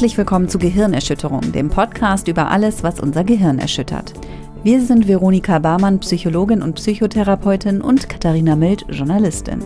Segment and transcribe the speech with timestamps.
[0.00, 4.14] Herzlich willkommen zu Gehirnerschütterung, dem Podcast über alles, was unser Gehirn erschüttert.
[4.62, 9.60] Wir sind Veronika Barmann, Psychologin und Psychotherapeutin und Katharina Mild, Journalistin.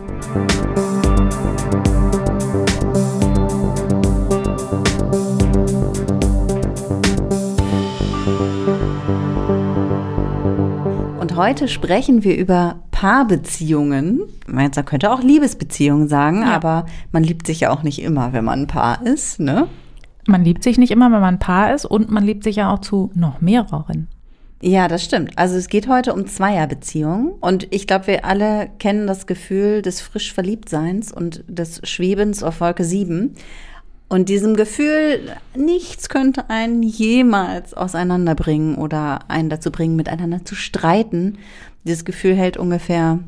[11.21, 14.23] Und heute sprechen wir über Paarbeziehungen.
[14.49, 16.57] Man könnte auch Liebesbeziehungen sagen, ja.
[16.57, 19.69] aber man liebt sich ja auch nicht immer, wenn man ein Paar ist, ne?
[20.27, 22.73] Man liebt sich nicht immer, wenn man ein Paar ist und man liebt sich ja
[22.73, 24.09] auch zu noch mehreren.
[24.63, 25.37] Ja, das stimmt.
[25.37, 30.01] Also es geht heute um Zweierbeziehungen und ich glaube, wir alle kennen das Gefühl des
[30.01, 33.35] frisch Verliebtseins und des Schwebens auf Wolke 7.
[34.09, 41.39] Und diesem Gefühl, nichts könnte einen jemals auseinanderbringen oder einen dazu bringen, miteinander zu streiten.
[41.85, 43.19] Dieses Gefühl hält ungefähr,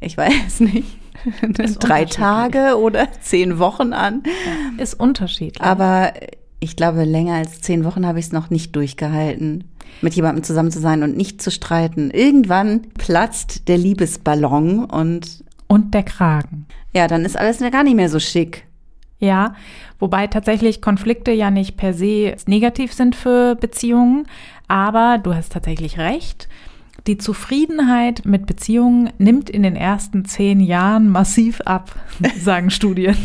[0.00, 0.98] ich weiß nicht,
[1.80, 4.22] drei Tage oder zehn Wochen an.
[4.24, 5.62] Ja, ist unterschiedlich.
[5.62, 6.12] Aber
[6.60, 9.64] ich glaube, länger als zehn Wochen habe ich es noch nicht durchgehalten,
[10.00, 12.10] mit jemandem zusammen zu sein und nicht zu streiten.
[12.10, 16.66] Irgendwann platzt der Liebesballon und und der Kragen.
[16.92, 18.66] Ja, dann ist alles gar nicht mehr so schick.
[19.18, 19.54] Ja,
[19.98, 24.26] wobei tatsächlich Konflikte ja nicht per se negativ sind für Beziehungen,
[24.68, 26.48] aber du hast tatsächlich recht.
[27.06, 31.94] Die Zufriedenheit mit Beziehungen nimmt in den ersten zehn Jahren massiv ab,
[32.38, 33.16] sagen Studien.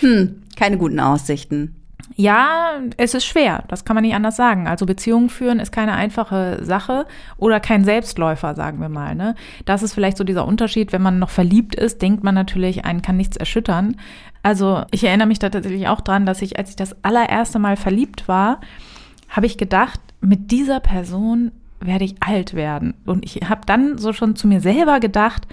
[0.00, 1.74] hm, keine guten Aussichten.
[2.16, 4.68] Ja, es ist schwer, das kann man nicht anders sagen.
[4.68, 9.16] Also Beziehungen führen ist keine einfache Sache oder kein Selbstläufer, sagen wir mal.
[9.16, 9.34] Ne?
[9.64, 13.02] Das ist vielleicht so dieser Unterschied, wenn man noch verliebt ist, denkt man natürlich, einen
[13.02, 13.96] kann nichts erschüttern.
[14.44, 17.76] Also ich erinnere mich da tatsächlich auch dran, dass ich, als ich das allererste Mal
[17.76, 18.60] verliebt war,
[19.28, 22.94] habe ich gedacht, mit dieser Person werde ich alt werden.
[23.04, 25.46] Und ich habe dann so schon zu mir selber gedacht,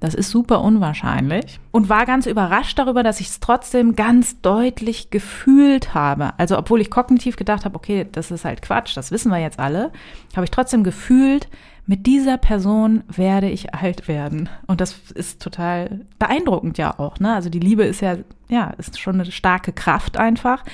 [0.00, 5.10] das ist super unwahrscheinlich und war ganz überrascht darüber, dass ich es trotzdem ganz deutlich
[5.10, 6.32] gefühlt habe.
[6.38, 9.58] Also obwohl ich kognitiv gedacht habe, okay, das ist halt Quatsch, das wissen wir jetzt
[9.58, 9.92] alle,
[10.34, 11.48] habe ich trotzdem gefühlt,
[11.86, 14.48] mit dieser Person werde ich alt werden.
[14.66, 17.18] Und das ist total beeindruckend ja auch.
[17.18, 17.34] Ne?
[17.34, 18.16] Also die Liebe ist ja,
[18.48, 20.64] ja, ist schon eine starke Kraft einfach.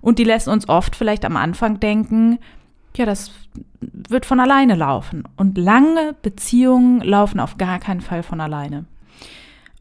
[0.00, 2.38] Und die lässt uns oft vielleicht am Anfang denken,
[2.96, 3.32] ja, das
[3.80, 5.24] wird von alleine laufen.
[5.36, 8.84] Und lange Beziehungen laufen auf gar keinen Fall von alleine.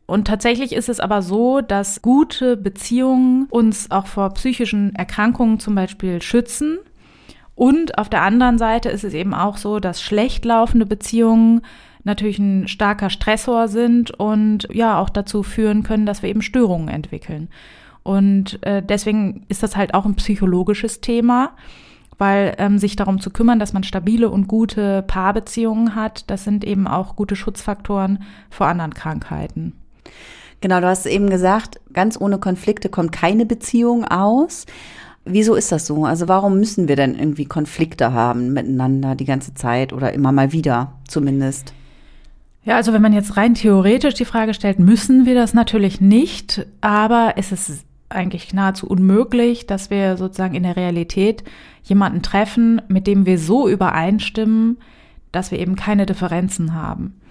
[0.06, 5.76] Und tatsächlich ist es aber so, dass gute Beziehungen uns auch vor psychischen Erkrankungen zum
[5.76, 6.80] Beispiel schützen.
[7.56, 11.62] Und auf der anderen Seite ist es eben auch so, dass schlecht laufende Beziehungen
[12.04, 16.90] natürlich ein starker Stressor sind und ja auch dazu führen können, dass wir eben Störungen
[16.90, 17.50] entwickeln.
[18.04, 21.52] Und äh, deswegen ist das halt auch ein psychologisches Thema
[22.18, 26.64] weil ähm, sich darum zu kümmern, dass man stabile und gute Paarbeziehungen hat, das sind
[26.64, 29.74] eben auch gute Schutzfaktoren vor anderen Krankheiten.
[30.62, 34.68] Genau, du hast eben gesagt, ganz ohne Konflikte kommt keine Beziehung aus.
[35.26, 36.06] Wieso ist das so?
[36.06, 40.52] Also warum müssen wir denn irgendwie Konflikte haben miteinander die ganze Zeit oder immer mal
[40.52, 41.74] wieder zumindest?
[42.64, 46.68] Ja, also wenn man jetzt rein theoretisch die Frage stellt, müssen wir das natürlich nicht,
[46.80, 51.44] aber es ist eigentlich nahezu unmöglich, dass wir sozusagen in der Realität
[51.84, 54.78] jemanden treffen, mit dem wir so übereinstimmen,
[55.32, 57.22] dass wir eben keine Differenzen haben.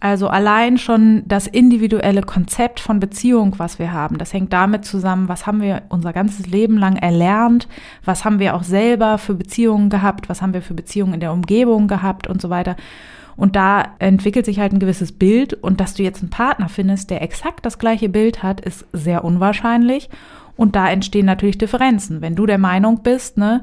[0.00, 5.28] Also allein schon das individuelle Konzept von Beziehung, was wir haben, das hängt damit zusammen,
[5.28, 7.66] was haben wir unser ganzes Leben lang erlernt,
[8.04, 11.32] was haben wir auch selber für Beziehungen gehabt, was haben wir für Beziehungen in der
[11.32, 12.76] Umgebung gehabt und so weiter.
[13.38, 17.08] Und da entwickelt sich halt ein gewisses Bild und dass du jetzt einen Partner findest,
[17.10, 20.10] der exakt das gleiche Bild hat, ist sehr unwahrscheinlich.
[20.56, 22.20] Und da entstehen natürlich Differenzen.
[22.20, 23.62] Wenn du der Meinung bist, ne,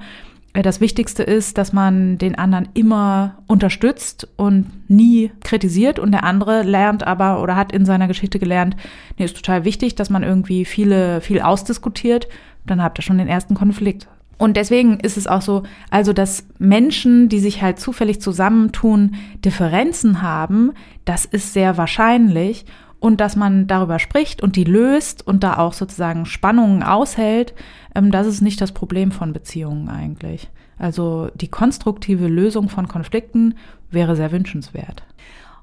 [0.54, 6.24] äh, das Wichtigste ist, dass man den anderen immer unterstützt und nie kritisiert und der
[6.24, 8.78] andere lernt aber oder hat in seiner Geschichte gelernt,
[9.18, 12.30] nee, ist total wichtig, dass man irgendwie viele, viel ausdiskutiert,
[12.66, 14.08] dann habt ihr schon den ersten Konflikt.
[14.38, 19.16] Und deswegen ist es auch so, also dass Menschen, die sich halt zufällig zusammentun,
[19.46, 20.74] Differenzen haben,
[21.06, 22.66] das ist sehr wahrscheinlich.
[23.00, 27.54] Und dass man darüber spricht und die löst und da auch sozusagen Spannungen aushält,
[27.94, 30.50] ähm, das ist nicht das Problem von Beziehungen eigentlich.
[30.78, 33.56] Also die konstruktive Lösung von Konflikten
[33.92, 35.04] wäre sehr wünschenswert.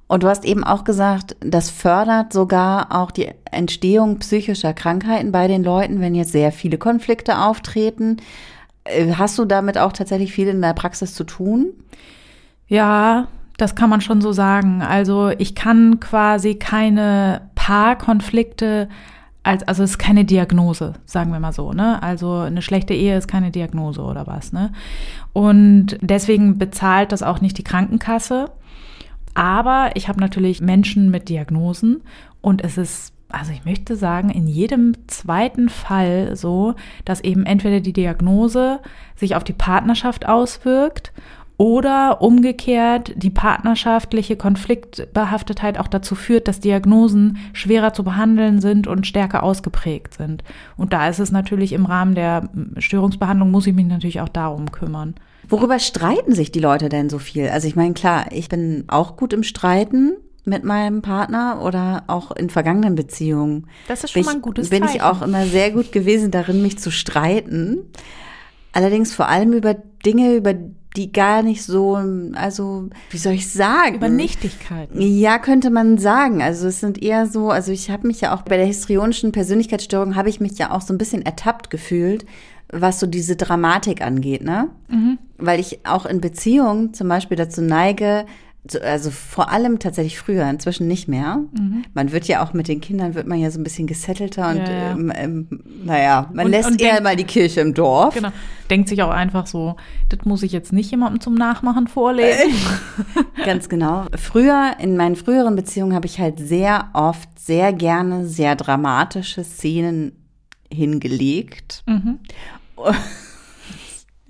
[0.07, 5.49] Und du hast eben auch gesagt, das fördert sogar auch die Entstehung psychischer Krankheiten bei
[5.49, 8.19] den Leuten, wenn jetzt sehr viele Konflikte auftreten.
[8.85, 11.73] Äh, hast du damit auch tatsächlich viel in der Praxis zu tun?
[12.69, 14.83] Ja, das kann man schon so sagen.
[14.83, 18.89] Also ich kann quasi keine Paarkonflikte
[19.45, 22.03] als, also es ist keine Diagnose, sagen wir mal so, ne?
[22.03, 24.73] Also eine schlechte Ehe ist keine Diagnose oder was, ne?
[25.33, 28.51] Und deswegen bezahlt das auch nicht die Krankenkasse.
[29.35, 32.03] Aber ich habe natürlich Menschen mit Diagnosen
[32.41, 36.75] und es ist also ich möchte sagen, in jedem zweiten Fall so,
[37.05, 38.81] dass eben entweder die Diagnose
[39.17, 41.13] sich auf die Partnerschaft auswirkt
[41.57, 49.07] oder umgekehrt die partnerschaftliche Konfliktbehaftetheit auch dazu führt, dass Diagnosen schwerer zu behandeln sind und
[49.07, 50.43] stärker ausgeprägt sind.
[50.77, 52.49] Und da ist es natürlich im Rahmen der
[52.79, 55.15] Störungsbehandlung, muss ich mich natürlich auch darum kümmern.
[55.49, 57.49] Worüber streiten sich die Leute denn so viel?
[57.49, 62.33] Also ich meine, klar, ich bin auch gut im Streiten mit meinem Partner oder auch
[62.33, 63.67] in vergangenen Beziehungen.
[63.89, 64.97] Das ist schon bin mal ein gutes ich, Bin Zeichen.
[64.97, 67.79] ich auch immer sehr gut gewesen darin, mich zu streiten.
[68.73, 70.55] Allerdings vor allem über Dinge, über
[70.97, 71.99] die gar nicht so,
[72.35, 73.97] also wie soll ich sagen?
[73.97, 75.01] Über Nichtigkeiten.
[75.01, 76.43] Ja, könnte man sagen.
[76.43, 80.17] Also es sind eher so, also ich habe mich ja auch bei der histrionischen Persönlichkeitsstörung
[80.17, 82.27] habe ich mich ja auch so ein bisschen ertappt gefühlt,
[82.71, 84.69] was so diese Dramatik angeht, ne?
[84.89, 85.19] Mhm.
[85.39, 88.27] Weil ich auch in Beziehungen zum Beispiel dazu neige,
[88.81, 91.41] also vor allem tatsächlich früher, inzwischen nicht mehr.
[91.53, 91.85] Mhm.
[91.95, 94.59] Man wird ja auch mit den Kindern, wird man ja so ein bisschen gesettelter und
[94.59, 94.91] ja, ja.
[94.93, 95.47] Ähm, ähm,
[95.85, 98.15] naja, man und, lässt und eher mal die Kirche im Dorf.
[98.15, 98.31] Genau.
[98.71, 99.77] Denkt sich auch einfach so,
[100.09, 102.55] das muss ich jetzt nicht jemandem zum Nachmachen vorlesen.
[103.45, 104.07] Ganz genau.
[104.17, 110.13] Früher, in meinen früheren Beziehungen habe ich halt sehr oft, sehr gerne, sehr dramatische Szenen
[110.71, 111.83] hingelegt.
[111.87, 112.21] Mhm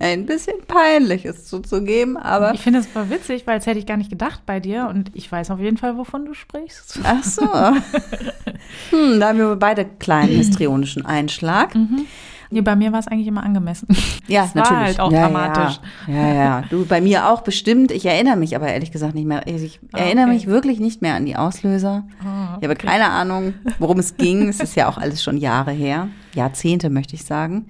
[0.03, 2.53] ein bisschen peinlich ist zuzugeben, aber.
[2.53, 5.11] Ich finde es voll witzig, weil es hätte ich gar nicht gedacht bei dir und
[5.13, 6.99] ich weiß auf jeden Fall, wovon du sprichst.
[7.03, 7.43] Ach so.
[8.91, 11.73] hm, da haben wir beide kleinen histrionischen Einschlag.
[11.75, 12.05] Mhm.
[12.53, 13.87] Nee, bei mir war es eigentlich immer angemessen.
[14.27, 14.77] Ja, das natürlich.
[14.77, 15.79] War halt auch ja, dramatisch.
[16.07, 16.13] Ja.
[16.13, 16.63] ja, ja.
[16.69, 17.91] Du, bei mir auch bestimmt.
[17.91, 19.47] Ich erinnere mich aber ehrlich gesagt nicht mehr.
[19.47, 20.33] Ich ah, erinnere okay.
[20.35, 22.03] mich wirklich nicht mehr an die Auslöser.
[22.23, 22.57] Oh, okay.
[22.61, 24.47] Ich habe keine Ahnung, worum es ging.
[24.49, 26.09] es ist ja auch alles schon Jahre her.
[26.35, 27.65] Jahrzehnte, möchte ich sagen.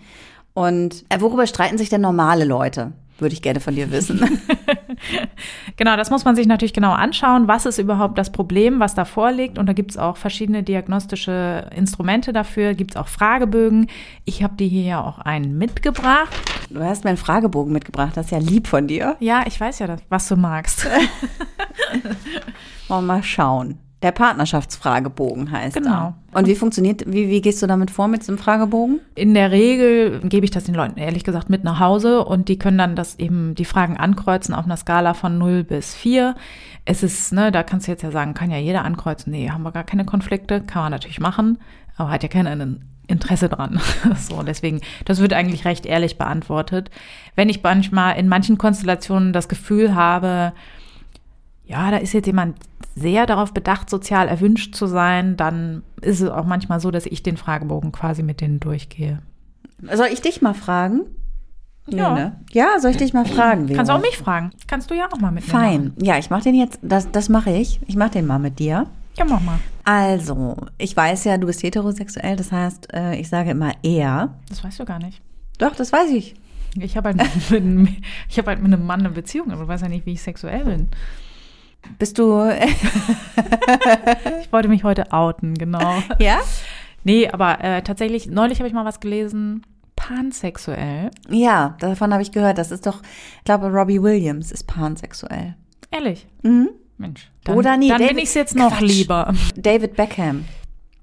[0.54, 2.94] Und äh, worüber streiten sich denn normale Leute?
[3.18, 4.20] Würde ich gerne von dir wissen.
[5.76, 7.48] genau, das muss man sich natürlich genau anschauen.
[7.48, 9.58] Was ist überhaupt das Problem, was da vorliegt?
[9.58, 13.88] Und da gibt es auch verschiedene diagnostische Instrumente dafür, gibt es auch Fragebögen.
[14.26, 16.34] Ich habe dir hier ja auch einen mitgebracht.
[16.70, 19.16] Du hast mir einen Fragebogen mitgebracht, das ist ja lieb von dir.
[19.20, 20.86] Ja, ich weiß ja, was du magst.
[22.88, 23.78] Wollen wir mal schauen.
[24.04, 26.14] Der Partnerschaftsfragebogen heißt Genau.
[26.32, 26.38] Er.
[26.38, 29.00] Und wie funktioniert, wie, wie gehst du damit vor mit diesem Fragebogen?
[29.16, 32.60] In der Regel gebe ich das den Leuten ehrlich gesagt mit nach Hause und die
[32.60, 36.36] können dann das eben die Fragen ankreuzen auf einer Skala von 0 bis 4.
[36.84, 39.32] Es ist, ne, da kannst du jetzt ja sagen, kann ja jeder ankreuzen.
[39.32, 41.58] Nee, haben wir gar keine Konflikte, kann man natürlich machen,
[41.96, 43.80] aber hat ja keiner ein Interesse dran.
[44.18, 46.92] so, deswegen, das wird eigentlich recht ehrlich beantwortet.
[47.36, 50.52] Wenn ich manchmal in manchen Konstellationen das Gefühl habe,
[51.74, 52.56] ja, da ist jetzt jemand
[52.96, 57.24] sehr darauf bedacht, sozial erwünscht zu sein, dann ist es auch manchmal so, dass ich
[57.24, 59.20] den Fragebogen quasi mit denen durchgehe.
[59.92, 61.02] Soll ich dich mal fragen?
[61.88, 62.14] Ja.
[62.14, 62.40] Nee, ne?
[62.52, 63.68] Ja, soll ich dich mal fragen?
[63.74, 64.52] Kannst du auch mich fragen.
[64.68, 65.84] Kannst du ja auch mal mit mir Fein.
[65.86, 66.06] Machen.
[66.06, 67.82] Ja, ich mache den jetzt, das, das mache ich.
[67.88, 68.86] Ich mache den mal mit dir.
[69.18, 69.60] Ja, mach mal.
[69.84, 74.36] Also, ich weiß ja, du bist heterosexuell, das heißt, äh, ich sage immer er.
[74.48, 75.22] Das weißt du gar nicht.
[75.58, 76.36] Doch, das weiß ich.
[76.80, 77.90] Ich habe halt, mit,
[78.30, 80.22] ich hab halt mit einem Mann eine Beziehung, aber du weißt ja nicht, wie ich
[80.22, 80.90] sexuell bin.
[82.00, 82.50] Bist du.
[84.42, 86.02] ich wollte mich heute outen, genau.
[86.20, 86.40] Ja?
[87.04, 89.66] Nee, aber äh, tatsächlich, neulich habe ich mal was gelesen.
[89.96, 91.12] Pansexuell.
[91.30, 92.58] Ja, davon habe ich gehört.
[92.58, 93.02] Das ist doch,
[93.38, 95.56] ich glaube, Robbie Williams ist pansexuell.
[95.92, 96.28] Ehrlich?
[96.42, 96.70] Mhm.
[96.98, 97.32] Mensch.
[97.44, 98.82] Dann, Oder nee, dann David, bin ich es jetzt noch Quatsch.
[98.82, 99.34] lieber.
[99.56, 100.46] David Beckham.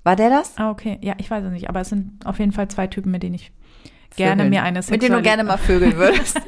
[0.02, 0.56] War der das?
[0.56, 0.98] Ah, okay.
[1.02, 1.68] Ja, ich weiß es nicht.
[1.68, 3.52] Aber es sind auf jeden Fall zwei Typen, mit denen ich
[4.16, 4.92] gerne mir eine Sexualität.
[4.92, 6.40] Mit denen du gerne mal vögeln würdest.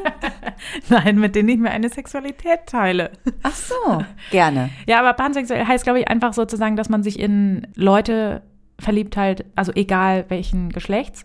[0.89, 3.11] Nein, mit denen ich mir eine Sexualität teile.
[3.43, 4.71] Ach so, gerne.
[4.87, 8.43] Ja, aber pansexuell heißt, glaube ich, einfach sozusagen, dass man sich in Leute
[8.79, 11.25] verliebt halt, also egal welchen Geschlechts,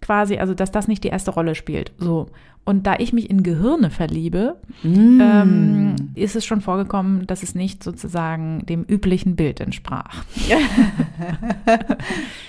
[0.00, 1.92] quasi, also dass das nicht die erste Rolle spielt.
[1.98, 2.26] So.
[2.64, 5.20] Und da ich mich in Gehirne verliebe, mm.
[5.20, 10.24] ähm, ist es schon vorgekommen, dass es nicht sozusagen dem üblichen Bild entsprach.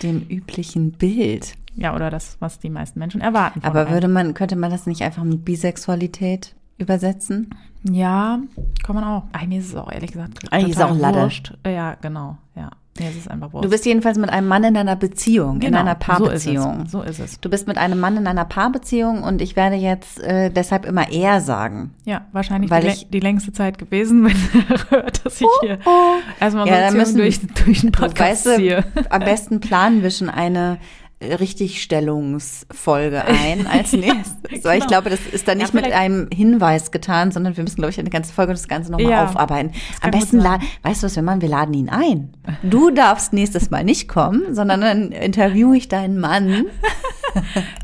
[0.02, 1.54] dem üblichen Bild.
[1.78, 3.62] Ja, oder das, was die meisten Menschen erwarten.
[3.64, 7.52] Aber würde man, könnte man das nicht einfach mit Bisexualität übersetzen?
[7.84, 8.40] Ja,
[8.84, 9.24] kann man auch.
[9.32, 10.52] Ach, mir ist es auch ehrlich gesagt.
[10.52, 11.30] Eigentlich ist auch Lade.
[11.66, 12.72] Ja, genau, ja.
[13.00, 13.64] Es ist einfach Wurst.
[13.64, 16.88] Du bist jedenfalls mit einem Mann in einer Beziehung, genau, in einer Paarbeziehung.
[16.88, 17.20] So ist, es.
[17.20, 17.40] so ist es.
[17.42, 21.12] Du bist mit einem Mann in einer Paarbeziehung und ich werde jetzt äh, deshalb immer
[21.12, 21.94] er sagen.
[22.06, 24.36] Ja, wahrscheinlich weil die, ich, die längste Zeit gewesen, wenn
[24.70, 26.16] er hört, dass ich oh, hier oh.
[26.40, 28.84] erstmal ja, so müssen, durch, durch den Podcast weißt du, hier.
[29.10, 30.80] Am besten planen wir schon eine
[31.22, 34.36] Richtigstellungsfolge ein als nächstes.
[34.44, 34.64] genau.
[34.64, 37.78] Weil ich glaube, das ist dann nicht ja, mit einem Hinweis getan, sondern wir müssen,
[37.78, 39.72] glaube ich, eine ganze Folge das Ganze nochmal ja, aufarbeiten.
[40.02, 41.42] Am besten laden, weißt du was wir machen?
[41.42, 42.34] Wir laden ihn ein.
[42.62, 46.52] Du darfst nächstes Mal nicht kommen, sondern dann interviewe ich deinen Mann.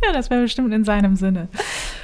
[0.03, 1.47] ja, das wäre bestimmt in seinem Sinne.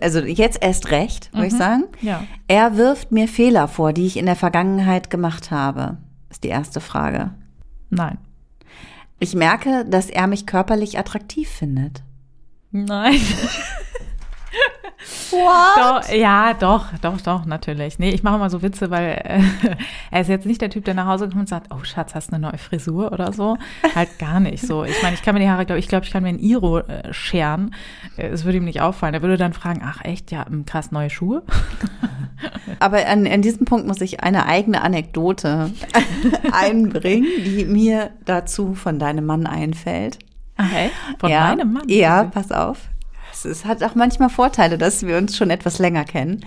[0.01, 1.47] Also jetzt erst recht, würde mhm.
[1.47, 1.83] ich sagen.
[2.01, 2.23] Ja.
[2.47, 5.97] Er wirft mir Fehler vor, die ich in der Vergangenheit gemacht habe.
[6.31, 7.31] Ist die erste Frage.
[7.91, 8.17] Nein.
[9.19, 12.03] Ich merke, dass er mich körperlich attraktiv findet.
[12.71, 13.19] Nein.
[15.31, 15.77] What?
[15.77, 17.99] Doch, ja, doch, doch, doch, natürlich.
[17.99, 19.41] Nee, ich mache immer so Witze, weil äh,
[20.11, 22.31] er ist jetzt nicht der Typ, der nach Hause kommt und sagt, oh Schatz, hast
[22.31, 23.57] du eine neue Frisur oder so.
[23.95, 24.83] Halt gar nicht so.
[24.83, 26.79] Ich meine, ich kann mir die Haare, glaube ich, glaube, ich kann mir ein Iro
[26.79, 27.73] äh, scheren.
[28.17, 29.13] Äh, Es würde ihm nicht auffallen.
[29.13, 31.43] Er würde dann fragen, ach echt, ja, hm, krass, neue Schuhe.
[32.79, 35.71] Aber an, an diesem Punkt muss ich eine eigene Anekdote
[36.51, 40.19] einbringen, die mir dazu von deinem Mann einfällt.
[40.57, 40.89] Ey?
[41.19, 41.83] Von ja, meinem Mann.
[41.87, 42.89] Ja, pass auf.
[43.45, 46.45] Es, hat auch manchmal Vorteile, dass wir uns schon etwas länger kennen.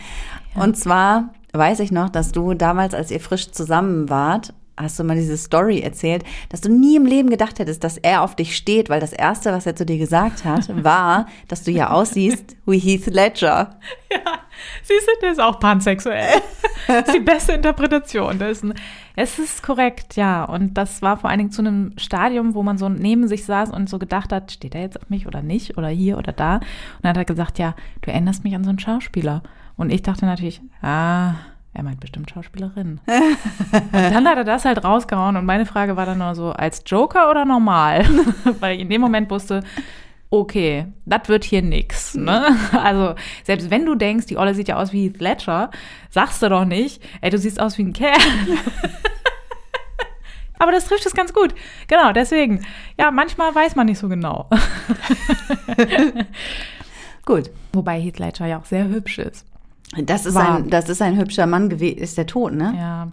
[0.54, 5.04] Und zwar weiß ich noch, dass du damals, als ihr frisch zusammen wart, hast du
[5.04, 8.56] mal diese Story erzählt, dass du nie im Leben gedacht hättest, dass er auf dich
[8.56, 12.56] steht, weil das Erste, was er zu dir gesagt hat, war, dass du ja aussiehst
[12.66, 13.78] wie Heath Ledger.
[14.10, 14.40] Ja,
[14.82, 16.40] siehst du, der ist auch pansexuell.
[16.86, 18.40] das ist die beste Interpretation.
[18.42, 18.74] Ein,
[19.16, 20.44] es ist korrekt, ja.
[20.44, 23.70] Und das war vor allen Dingen zu einem Stadium, wo man so neben sich saß
[23.70, 26.56] und so gedacht hat, steht er jetzt auf mich oder nicht oder hier oder da.
[26.56, 26.62] Und
[27.02, 29.42] dann hat er gesagt, ja, du erinnerst mich an so einen Schauspieler.
[29.76, 31.34] Und ich dachte natürlich, ah,
[31.74, 33.00] er meint bestimmt Schauspielerin.
[33.06, 36.82] und dann hat er das halt rausgehauen und meine Frage war dann nur so, als
[36.86, 38.04] Joker oder normal?
[38.60, 39.62] Weil ich in dem Moment wusste,
[40.32, 42.14] okay, das wird hier nix.
[42.14, 42.56] Ne?
[42.72, 45.70] Also, selbst wenn du denkst, die Olle sieht ja aus wie Heath Ledger,
[46.10, 48.16] sagst du doch nicht, ey, du siehst aus wie ein Kerl.
[50.58, 51.54] Aber das trifft es ganz gut.
[51.88, 52.64] Genau, deswegen.
[52.96, 54.48] Ja, manchmal weiß man nicht so genau.
[57.26, 57.50] Gut.
[57.72, 59.44] Wobei Heath Ledger ja auch sehr hübsch ist.
[59.96, 60.58] Das ist, War.
[60.58, 61.98] ein, das ist ein hübscher Mann gewesen.
[61.98, 62.74] Ist der tot, ne?
[62.78, 63.10] Ja.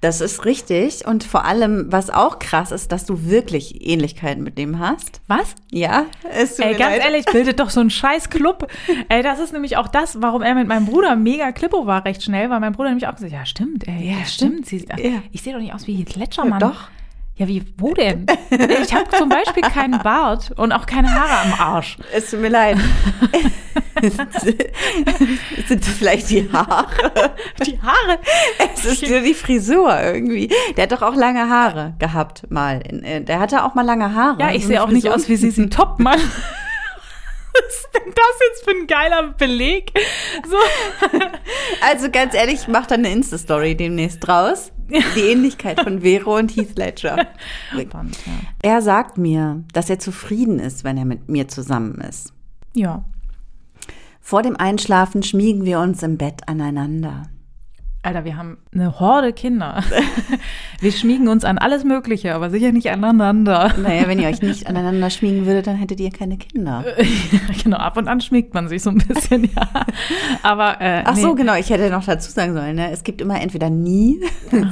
[0.00, 1.06] Das ist richtig.
[1.06, 5.20] Und vor allem, was auch krass ist, dass du wirklich Ähnlichkeiten mit dem hast.
[5.26, 5.54] Was?
[5.70, 7.04] Ja, es Ey, ganz leid.
[7.04, 8.70] ehrlich, bildet doch so ein scheiß Club.
[9.08, 12.22] Ey, das ist nämlich auch das, warum er mit meinem Bruder mega Klippo war recht
[12.22, 14.66] schnell, weil mein Bruder nämlich auch gesagt hat, ja stimmt, ey, Ja, ja, stimmt.
[14.66, 15.22] Sie, ach, Ja.
[15.32, 16.88] Ich sehe doch nicht aus wie Ledger, Ja, doch.
[17.38, 18.26] Ja, wie, wo denn?
[18.82, 21.96] Ich habe zum Beispiel keinen Bart und auch keine Haare am Arsch.
[22.12, 22.76] Es tut mir leid.
[25.68, 26.86] Sind das vielleicht die Haare?
[27.64, 28.18] Die Haare?
[28.74, 30.50] Es ist nur die Frisur irgendwie.
[30.76, 32.82] Der hat doch auch lange Haare gehabt mal.
[33.04, 34.40] Äh, Der hatte auch mal lange Haare.
[34.40, 36.18] Ja, ich sehe auch nicht aus wie Sisi Topmann.
[36.18, 36.67] Was
[37.68, 39.92] ist denn das jetzt für ein geiler Beleg?
[40.48, 40.56] So.
[41.82, 44.72] Also ganz ehrlich, ich mache da eine Insta-Story demnächst draus.
[44.88, 47.26] Die Ähnlichkeit von Vero und Heath Ledger.
[47.70, 48.32] Spannend, ja.
[48.62, 52.32] Er sagt mir, dass er zufrieden ist, wenn er mit mir zusammen ist.
[52.74, 53.04] ja.
[54.20, 57.22] Vor dem Einschlafen schmiegen wir uns im Bett aneinander.
[58.02, 59.82] Alter, wir haben eine Horde Kinder.
[60.80, 63.74] Wir schmiegen uns an alles Mögliche, aber sicher nicht aneinander.
[63.76, 66.84] Naja, wenn ihr euch nicht aneinander schmiegen würdet, dann hättet ihr keine Kinder.
[67.64, 69.68] genau, ab und an schmiegt man sich so ein bisschen, ja.
[70.44, 71.40] Aber äh, Ach so, nee.
[71.40, 72.92] genau, ich hätte noch dazu sagen sollen, ne?
[72.92, 74.20] es gibt immer entweder nie,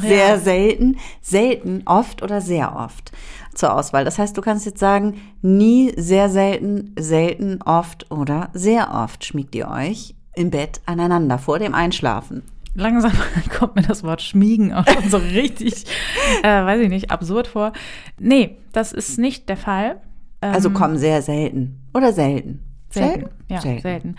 [0.01, 0.39] sehr ja.
[0.39, 3.11] selten, selten, oft oder sehr oft
[3.53, 4.05] zur Auswahl.
[4.05, 9.57] Das heißt, du kannst jetzt sagen, nie, sehr selten, selten, oft oder sehr oft schmiegt
[9.57, 12.43] ihr euch im Bett aneinander vor dem Einschlafen.
[12.77, 13.13] Langsam
[13.59, 15.85] kommt mir das Wort schmiegen auch schon so richtig,
[16.43, 17.73] äh, weiß ich nicht, absurd vor.
[18.21, 20.01] Nee, das ist nicht der Fall.
[20.43, 22.61] Ähm, Also kommen sehr selten oder selten.
[22.91, 23.31] selten.
[23.49, 24.17] Ja, selten.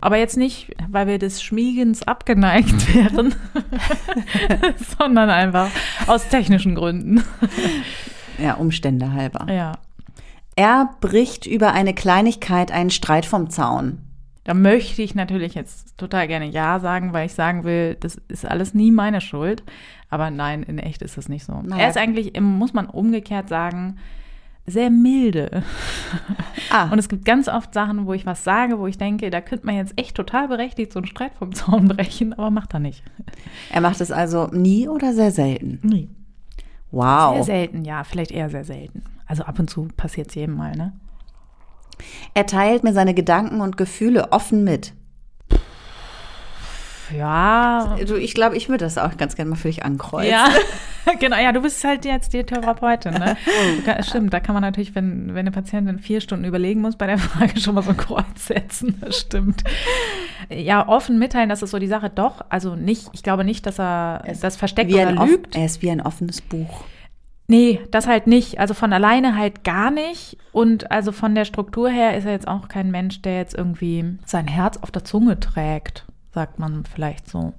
[0.00, 3.34] Aber jetzt nicht, weil wir des Schmiegens abgeneigt wären,
[4.98, 5.68] sondern einfach
[6.06, 7.22] aus technischen Gründen.
[8.42, 9.46] Ja, Umstände halber.
[9.52, 9.72] Ja.
[10.56, 13.98] Er bricht über eine Kleinigkeit einen Streit vom Zaun.
[14.44, 18.46] Da möchte ich natürlich jetzt total gerne Ja sagen, weil ich sagen will, das ist
[18.46, 19.62] alles nie meine Schuld.
[20.08, 21.60] Aber nein, in echt ist das nicht so.
[21.60, 21.82] Naja.
[21.82, 23.98] Er ist eigentlich, muss man umgekehrt sagen,
[24.66, 25.62] sehr milde.
[26.70, 26.88] Ah.
[26.90, 29.66] Und es gibt ganz oft Sachen, wo ich was sage, wo ich denke, da könnte
[29.66, 33.02] man jetzt echt total berechtigt so einen Streit vom Zaun brechen, aber macht er nicht.
[33.70, 35.80] Er macht es also nie oder sehr selten.
[35.82, 36.08] Nie.
[36.92, 37.34] Wow.
[37.34, 39.02] Sehr selten, ja, vielleicht eher sehr selten.
[39.26, 40.92] Also ab und zu passiert es jedem mal, ne?
[42.34, 44.92] Er teilt mir seine Gedanken und Gefühle offen mit.
[47.16, 47.96] Ja.
[48.06, 50.30] Du, ich glaube, ich würde das auch ganz gerne mal für dich ankreuzen.
[50.30, 50.48] Ja,
[51.20, 53.36] genau, ja, du bist halt jetzt die Therapeutin, ne?
[53.84, 57.06] Kann, stimmt, da kann man natürlich, wenn, wenn eine Patientin vier Stunden überlegen muss, bei
[57.06, 59.64] der Frage schon mal so ein Kreuz setzen, das stimmt.
[60.48, 62.10] Ja, offen mitteilen, das ist so die Sache.
[62.10, 65.56] Doch, also nicht, ich glaube nicht, dass er das versteckt oder ein lügt.
[65.56, 66.84] er ist wie ein offenes Buch.
[67.50, 68.60] Nee, das halt nicht.
[68.60, 70.36] Also von alleine halt gar nicht.
[70.52, 74.18] Und also von der Struktur her ist er jetzt auch kein Mensch, der jetzt irgendwie
[74.24, 77.52] sein Herz auf der Zunge trägt, sagt man vielleicht so.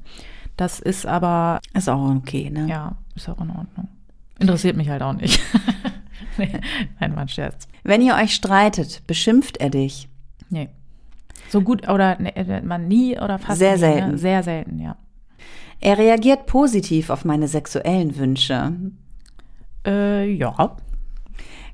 [0.55, 2.67] Das ist aber, Ist auch okay, ne?
[2.69, 3.89] ja, ist auch in Ordnung.
[4.39, 5.41] Interessiert mich halt auch nicht.
[6.37, 6.61] nee,
[7.01, 7.67] nein, war ein Scherz.
[7.83, 10.07] Wenn ihr euch streitet, beschimpft er dich.
[10.49, 10.69] Nee.
[11.49, 14.11] So gut oder ne, man nie oder fast Sehr nie, selten.
[14.11, 14.17] Ne?
[14.17, 14.95] Sehr selten, ja.
[15.81, 18.71] Er reagiert positiv auf meine sexuellen Wünsche.
[19.85, 20.77] Äh, ja.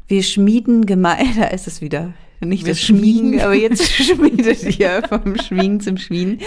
[0.07, 2.13] Wir schmieden gemein, da ist es wieder.
[2.39, 6.39] Nicht Wir das Schmieden, aber jetzt schmiedet ihr vom Schmieden zum Schmieden.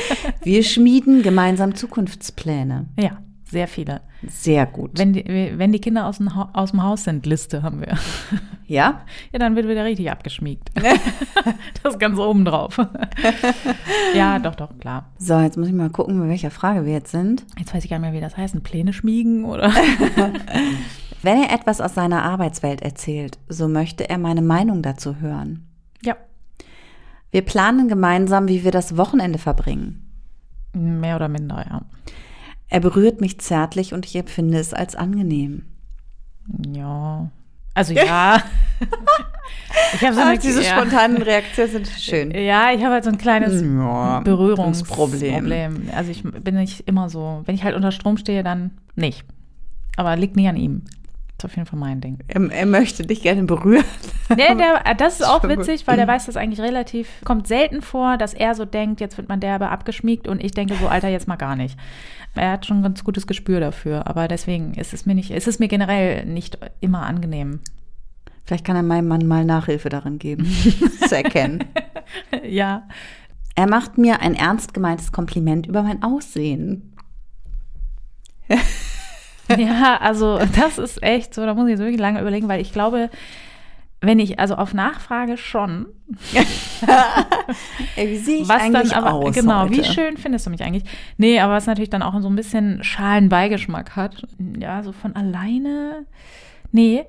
[0.43, 2.87] Wir schmieden gemeinsam Zukunftspläne.
[2.97, 4.01] Ja, sehr viele.
[4.29, 4.93] Sehr gut.
[4.95, 5.25] Wenn die,
[5.57, 7.99] wenn die Kinder aus dem, aus dem Haus sind, Liste haben wir.
[8.69, 9.01] ja?
[9.33, 10.71] Ja, dann wird wieder richtig abgeschmiegt.
[11.83, 12.79] das ganz oben drauf.
[14.15, 15.11] ja, doch, doch, klar.
[15.19, 17.45] So, jetzt muss ich mal gucken, bei welcher Frage wir jetzt sind.
[17.59, 18.63] Jetzt weiß ich gar nicht mehr, wie das heißt.
[18.63, 19.73] Pläne schmiegen oder?
[21.23, 25.67] Wenn er etwas aus seiner Arbeitswelt erzählt, so möchte er meine Meinung dazu hören.
[26.03, 26.17] ja,
[27.31, 30.07] Wir planen gemeinsam, wie wir das Wochenende verbringen.
[30.73, 31.83] mehr oder minder, ja.
[32.69, 35.65] Er berührt mich zärtlich und ich empfinde es als angenehm.
[36.73, 37.31] Ja.
[37.75, 38.43] Also ja.
[39.95, 40.77] ich habe so eine, ja.
[40.77, 42.31] spontanen Reaktionen sind schön.
[42.31, 45.35] Ja, ich habe halt so ein kleines Ja, Berührungsproblem.
[45.35, 45.91] Problem.
[45.95, 49.25] Also ich bin nicht immer so, wenn ich halt unter Strom stehe, dann nicht.
[49.97, 50.83] Aber liegt nicht an ihm.
[51.41, 52.19] Ist auf jeden Fall mein Ding.
[52.29, 53.85] Er, er möchte dich gerne berühren.
[54.31, 58.17] Nee, der, das ist auch witzig, weil der weiß das eigentlich relativ, kommt selten vor,
[58.17, 61.27] dass er so denkt, jetzt wird man derbe abgeschmiegt und ich denke so, Alter, jetzt
[61.27, 61.77] mal gar nicht.
[62.37, 65.49] Er hat schon ein ganz gutes Gespür dafür, aber deswegen ist es mir nicht, ist
[65.49, 67.59] es mir generell nicht immer angenehm.
[68.45, 70.45] Vielleicht kann er meinem Mann mal Nachhilfe darin geben,
[71.09, 71.65] zu erkennen.
[72.45, 72.85] ja.
[73.57, 76.95] Er macht mir ein ernst gemeintes Kompliment über mein Aussehen.
[79.59, 82.73] Ja, also das ist echt so, da muss ich jetzt wirklich lange überlegen, weil ich
[82.73, 83.11] glaube,
[84.01, 85.87] wenn ich, also auf Nachfrage schon,
[87.97, 89.77] Ey, wie sehe ich was eigentlich dann aber, aus genau, heute?
[89.77, 90.85] wie schön findest du mich eigentlich?
[91.19, 94.27] Nee, aber was natürlich dann auch so ein bisschen schalen Beigeschmack hat.
[94.59, 96.07] Ja, so von alleine,
[96.73, 97.05] nee,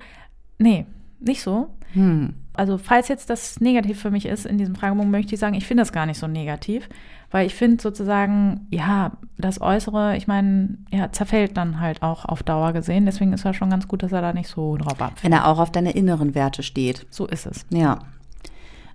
[0.58, 0.86] nee,
[1.20, 1.70] nicht so.
[1.94, 2.34] Hm.
[2.54, 5.66] Also falls jetzt das negativ für mich ist in diesem Fragebogen, möchte ich sagen, ich
[5.66, 6.90] finde das gar nicht so negativ,
[7.32, 12.44] weil ich finde sozusagen, ja, das Äußere, ich meine, ja, zerfällt dann halt auch auf
[12.44, 13.06] Dauer gesehen.
[13.06, 15.24] Deswegen ist es schon ganz gut, dass er da nicht so drauf abfällt.
[15.24, 17.08] Wenn er auch auf deine inneren Werte steht.
[17.10, 17.66] So ist es.
[17.70, 18.00] Ja.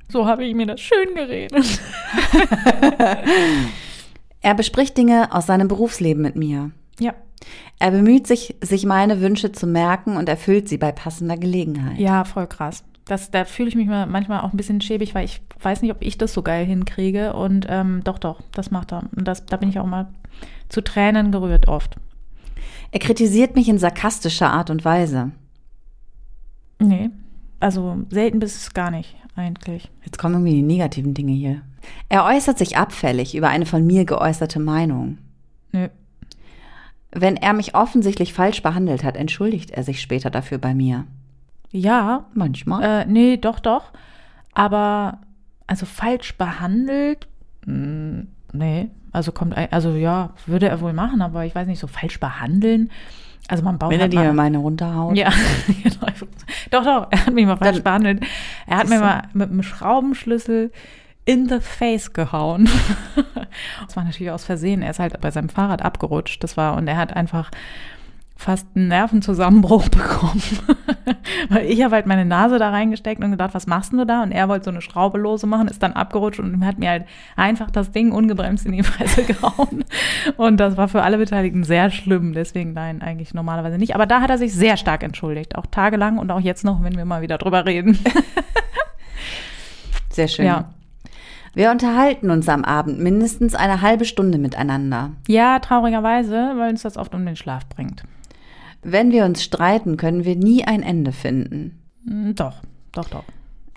[0.09, 1.65] So habe ich mir das schön geredet.
[4.47, 6.71] Er bespricht Dinge aus seinem Berufsleben mit mir.
[7.01, 7.15] Ja.
[7.81, 11.99] Er bemüht sich, sich meine Wünsche zu merken und erfüllt sie bei passender Gelegenheit.
[11.99, 12.85] Ja, voll krass.
[13.07, 15.92] Das, da fühle ich mich mal manchmal auch ein bisschen schäbig, weil ich weiß nicht,
[15.92, 17.33] ob ich das so geil hinkriege.
[17.33, 19.05] Und ähm, doch, doch, das macht er.
[19.16, 20.09] Und das, da bin ich auch mal
[20.69, 21.97] zu Tränen gerührt oft.
[22.90, 25.31] Er kritisiert mich in sarkastischer Art und Weise.
[26.79, 27.11] Nee,
[27.61, 29.90] also selten bis gar nicht eigentlich.
[30.05, 31.62] Jetzt kommen irgendwie die negativen Dinge hier.
[32.09, 35.19] Er äußert sich abfällig über eine von mir geäußerte Meinung.
[35.73, 35.88] Nö.
[37.12, 41.07] Wenn er mich offensichtlich falsch behandelt hat, entschuldigt er sich später dafür bei mir.
[41.77, 42.83] Ja, Manchmal.
[43.03, 43.93] äh, nee, doch, doch.
[44.55, 45.19] Aber
[45.67, 47.29] also falsch behandelt,
[47.67, 48.91] mh, nee.
[49.12, 52.91] Also kommt, also ja, würde er wohl machen, aber ich weiß nicht, so falsch behandeln.
[53.49, 55.17] Also man baut Wenn er halt dir mal- meine runterhaut.
[55.17, 55.31] Ja,
[55.83, 56.07] genau.
[56.71, 58.25] doch, doch, er hat mich mal falsch Dann- behandelt.
[58.67, 60.71] Er hat mir mal mit einem Schraubenschlüssel
[61.25, 62.69] in the face gehauen.
[63.87, 64.83] Das war natürlich aus Versehen.
[64.83, 66.43] Er ist halt bei seinem Fahrrad abgerutscht.
[66.45, 67.51] Das war, und er hat einfach
[68.37, 70.42] fast einen Nervenzusammenbruch bekommen.
[71.49, 74.22] Weil ich habe halt meine Nase da reingesteckt und gedacht, was machst du da?
[74.22, 77.05] Und er wollte so eine Schraube lose machen, ist dann abgerutscht und hat mir halt
[77.35, 79.85] einfach das Ding ungebremst in die Fresse gehauen.
[80.37, 82.35] Und das war für alle Beteiligten sehr schlimm.
[82.35, 83.94] Deswegen nein, eigentlich normalerweise nicht.
[83.94, 85.57] Aber da hat er sich sehr stark entschuldigt.
[85.57, 87.99] Auch tagelang und auch jetzt noch, wenn wir mal wieder drüber reden.
[90.11, 90.46] Sehr schön.
[90.46, 90.72] Ja.
[91.53, 95.11] Wir unterhalten uns am Abend mindestens eine halbe Stunde miteinander.
[95.29, 98.05] Ja, traurigerweise, weil uns das oft um den Schlaf bringt.
[98.83, 101.83] Wenn wir uns streiten, können wir nie ein Ende finden.
[102.07, 102.62] Hm, Doch,
[102.93, 103.25] doch, doch.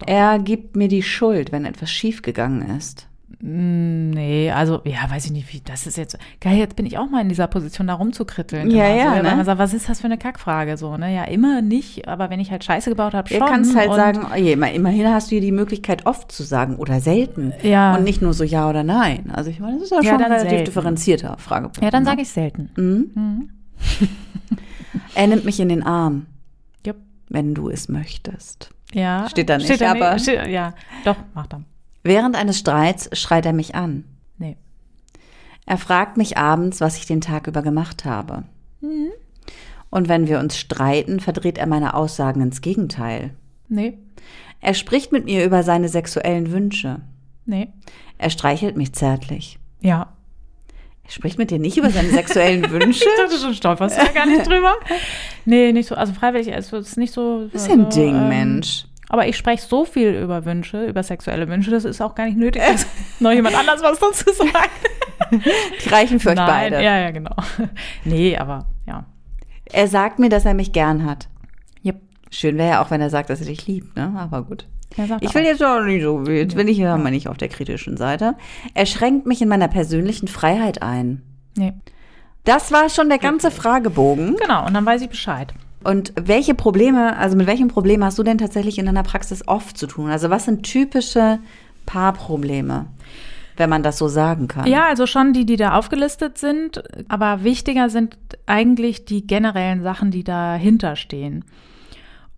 [0.06, 3.08] Er gibt mir die Schuld, wenn etwas schiefgegangen ist.
[3.42, 6.18] Hm, Nee, also, ja, weiß ich nicht, wie das ist jetzt.
[6.42, 8.70] Geil, jetzt bin ich auch mal in dieser Position, da rumzukritteln.
[8.72, 9.36] Ja, ja, So, weil ne?
[9.36, 10.78] man sagt, was ist das für eine Kackfrage?
[10.78, 11.14] So, ne?
[11.14, 13.40] Ja, immer nicht, aber wenn ich halt Scheiße gebaut habe, schon.
[13.40, 16.44] Du kannst halt sagen, oh je, immer- immerhin hast du hier die Möglichkeit, oft zu
[16.44, 17.54] sagen oder selten.
[17.62, 17.96] Ja.
[17.96, 19.32] Und nicht nur so ja oder nein.
[19.34, 20.66] Also ich meine, das ist ja Ja, schon dann relativ selten.
[20.66, 21.82] differenzierter Fragepunkt.
[21.82, 22.10] Ja, dann ne?
[22.10, 22.70] sage ich selten.
[22.76, 23.50] Mhm.
[25.16, 26.26] Er nimmt mich in den Arm,
[26.86, 26.98] Jupp.
[27.30, 28.72] wenn du es möchtest.
[28.94, 29.28] Ja.
[29.30, 30.74] Steht da nicht, Steht da aber- nicht, steht, ja,
[31.06, 31.66] doch, mach dann.
[32.04, 34.04] Während eines Streits schreit er mich an.
[34.38, 34.58] Nee.
[35.66, 38.44] Er fragt mich abends, was ich den Tag über gemacht habe.
[38.82, 39.10] Mhm.
[39.92, 43.32] Und wenn wir uns streiten, verdreht er meine Aussagen ins Gegenteil.
[43.68, 43.98] Nee.
[44.62, 47.02] Er spricht mit mir über seine sexuellen Wünsche.
[47.46, 47.70] Nee.
[48.18, 49.60] Er streichelt mich zärtlich.
[49.82, 50.10] Ja.
[51.10, 53.04] Er spricht mit dir nicht über seine sexuellen Wünsche?
[53.04, 54.76] Ich dachte schon, stolperst du da gar nicht drüber?
[55.44, 57.48] Nee, nicht so, also freiwillig, es ist nicht so.
[57.52, 58.86] Das ist ja ein Ding, ähm, Mensch.
[59.10, 62.38] Aber ich spreche so viel über Wünsche, über sexuelle Wünsche, das ist auch gar nicht
[62.38, 62.86] nötig, dass
[63.20, 64.70] noch jemand anders was dazu sagt.
[65.84, 66.76] Die reichen für euch Nein, beide.
[66.84, 67.36] ja, ja, genau.
[68.06, 69.06] Nee, aber ja.
[69.66, 71.28] Er sagt mir, dass er mich gern hat.
[71.84, 71.96] Yep.
[72.30, 74.14] Schön wäre ja auch, wenn er sagt, dass er dich liebt, ne?
[74.16, 74.68] Aber gut.
[74.92, 75.48] Ich will auch.
[75.48, 78.36] jetzt auch nicht so, jetzt bin ich ja mal nicht auf der kritischen Seite.
[78.74, 81.22] Er schränkt mich in meiner persönlichen Freiheit ein.
[81.56, 81.74] Nee.
[82.44, 84.36] Das war schon der ganze Fragebogen.
[84.38, 85.54] Genau, und dann weiß ich Bescheid.
[85.84, 89.78] Und welche Probleme, also mit welchen Problemen hast du denn tatsächlich in deiner Praxis oft
[89.78, 90.10] zu tun?
[90.10, 91.40] Also was sind typische
[91.86, 92.88] Paarprobleme,
[93.56, 94.68] wenn man das so sagen kann?
[94.68, 100.12] Ja, also schon die, die da aufgelistet sind, aber wichtiger sind eigentlich die generellen Sachen,
[100.12, 101.46] die dahinter stehen.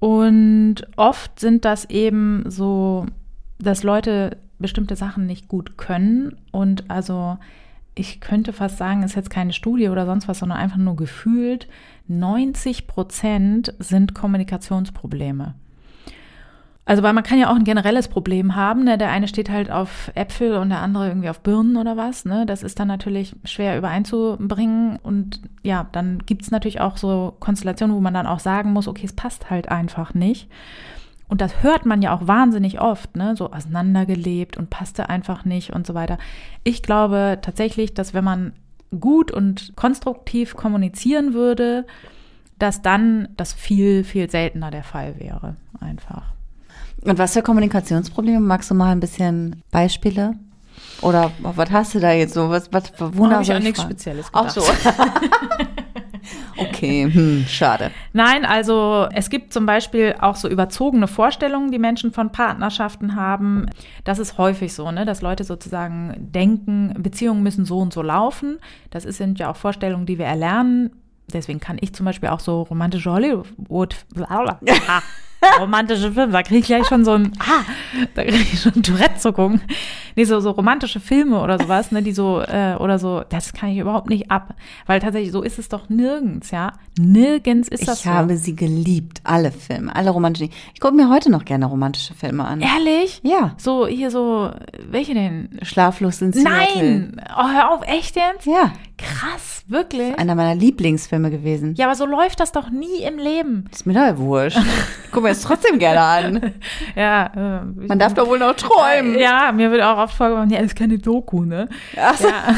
[0.01, 3.05] Und oft sind das eben so,
[3.59, 7.37] dass Leute bestimmte Sachen nicht gut können und also
[7.93, 11.67] ich könnte fast sagen, ist jetzt keine Studie oder sonst was, sondern einfach nur gefühlt,
[12.07, 15.53] 90 Prozent sind Kommunikationsprobleme.
[16.83, 18.83] Also, weil man kann ja auch ein generelles Problem haben.
[18.83, 18.97] Ne?
[18.97, 22.25] Der eine steht halt auf Äpfel und der andere irgendwie auf Birnen oder was.
[22.25, 22.45] Ne?
[22.45, 24.97] Das ist dann natürlich schwer übereinzubringen.
[24.97, 28.87] Und ja, dann gibt es natürlich auch so Konstellationen, wo man dann auch sagen muss,
[28.87, 30.49] okay, es passt halt einfach nicht.
[31.27, 33.37] Und das hört man ja auch wahnsinnig oft, ne?
[33.37, 36.17] so auseinandergelebt und passte einfach nicht und so weiter.
[36.65, 38.51] Ich glaube tatsächlich, dass wenn man
[38.99, 41.85] gut und konstruktiv kommunizieren würde,
[42.59, 46.33] dass dann das viel, viel seltener der Fall wäre, einfach.
[47.03, 48.39] Und was für Kommunikationsprobleme?
[48.39, 50.35] Magst du mal ein bisschen Beispiele?
[51.01, 52.49] Oder was hast du da jetzt so?
[52.49, 53.81] Was, was, wonach Hab ich an ich nichts?
[53.81, 54.53] Spezielles Ach gedacht.
[54.53, 54.63] so.
[56.57, 57.89] okay, hm, schade.
[58.13, 63.65] Nein, also es gibt zum Beispiel auch so überzogene Vorstellungen, die Menschen von Partnerschaften haben.
[64.03, 68.59] Das ist häufig so, ne, dass Leute sozusagen denken, Beziehungen müssen so und so laufen.
[68.91, 70.91] Das sind ja auch Vorstellungen, die wir erlernen.
[71.33, 73.95] Deswegen kann ich zum Beispiel auch so romantische Hollywood,
[74.29, 74.57] ah,
[75.59, 77.63] romantische Filme, da kriege ich gleich schon so ein, ah,
[78.15, 79.61] da kriege ich schon Tourette-Zuckung.
[80.15, 83.69] Nee, so, so romantische Filme oder sowas, ne, die so, äh, oder so, das kann
[83.69, 84.55] ich überhaupt nicht ab.
[84.85, 86.73] Weil tatsächlich, so ist es doch nirgends, ja.
[86.99, 88.09] Nirgends ist das Ich so.
[88.11, 90.49] habe sie geliebt, alle Filme, alle romantischen.
[90.73, 92.61] Ich gucke mir heute noch gerne romantische Filme an.
[92.61, 93.21] Ehrlich?
[93.23, 93.53] Ja.
[93.57, 94.51] So, hier so,
[94.89, 95.59] welche denn?
[95.61, 96.49] Schlaflos in Seattle.
[96.83, 97.21] Nein!
[97.37, 98.45] Oh, hör auf, echt jetzt?
[98.45, 100.17] Ja, Krass, wirklich?
[100.19, 101.73] einer meiner Lieblingsfilme gewesen.
[101.75, 103.65] Ja, aber so läuft das doch nie im Leben.
[103.71, 104.59] Ist mir doch wurscht.
[105.05, 106.53] Ich gucke mir das trotzdem gerne an.
[106.95, 109.17] Ja, äh, Man darf doch wohl noch träumen.
[109.17, 111.69] Ja, mir wird auch oft vorgeworfen, ja, ist keine Doku, ne?
[111.97, 112.27] Ach so.
[112.27, 112.55] Ja,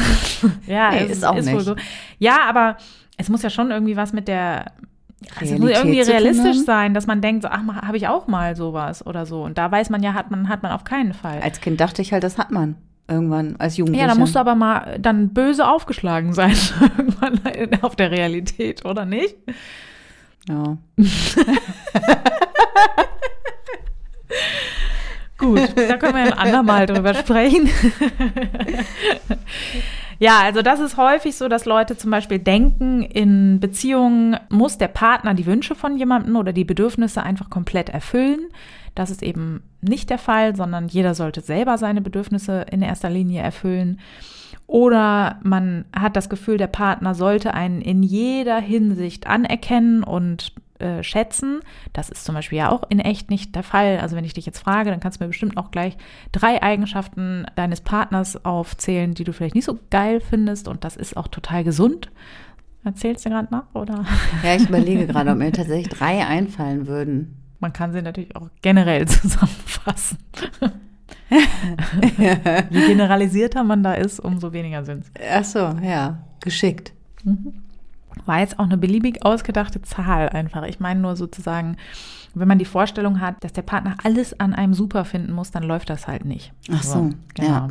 [0.66, 1.60] ja Nee, es ist auch wohl nicht.
[1.60, 1.76] so.
[2.18, 2.76] Ja, aber
[3.16, 4.72] es muss ja schon irgendwie was mit der
[5.40, 8.26] also es muss Realität irgendwie realistisch sein, dass man denkt, so, ach, habe ich auch
[8.26, 9.42] mal sowas oder so.
[9.42, 11.40] Und da weiß man ja, hat man, hat man auf keinen Fall.
[11.40, 12.76] Als Kind dachte ich halt, das hat man
[13.08, 14.06] irgendwann als Jugendlicher.
[14.06, 16.54] Ja, da musst du aber mal dann böse aufgeschlagen sein,
[16.98, 17.40] irgendwann
[17.82, 19.36] auf der Realität, oder nicht?
[20.48, 20.76] Ja.
[25.38, 27.68] Gut, da können wir ein andermal drüber sprechen.
[30.18, 34.88] Ja, also das ist häufig so, dass Leute zum Beispiel denken, in Beziehungen muss der
[34.88, 38.48] Partner die Wünsche von jemandem oder die Bedürfnisse einfach komplett erfüllen.
[38.94, 43.42] Das ist eben nicht der Fall, sondern jeder sollte selber seine Bedürfnisse in erster Linie
[43.42, 44.00] erfüllen.
[44.66, 51.02] Oder man hat das Gefühl, der Partner sollte einen in jeder Hinsicht anerkennen und äh,
[51.02, 51.60] schätzen.
[51.92, 53.98] Das ist zum Beispiel ja auch in echt nicht der Fall.
[54.00, 55.96] Also wenn ich dich jetzt frage, dann kannst du mir bestimmt auch gleich
[56.32, 60.66] drei Eigenschaften deines Partners aufzählen, die du vielleicht nicht so geil findest.
[60.66, 62.10] Und das ist auch total gesund.
[62.84, 64.04] Erzählst du gerade nach, oder?
[64.42, 67.36] ja, ich überlege gerade, ob mir tatsächlich drei einfallen würden.
[67.60, 70.18] Man kann sie natürlich auch generell zusammenfassen.
[72.70, 75.10] Je generalisierter man da ist, umso weniger sind es.
[75.32, 76.92] Ach so, ja, geschickt.
[78.26, 80.64] War jetzt auch eine beliebig ausgedachte Zahl einfach.
[80.64, 81.76] Ich meine nur sozusagen,
[82.34, 85.62] wenn man die Vorstellung hat, dass der Partner alles an einem super finden muss, dann
[85.62, 86.52] läuft das halt nicht.
[86.72, 87.68] Ach so, ja.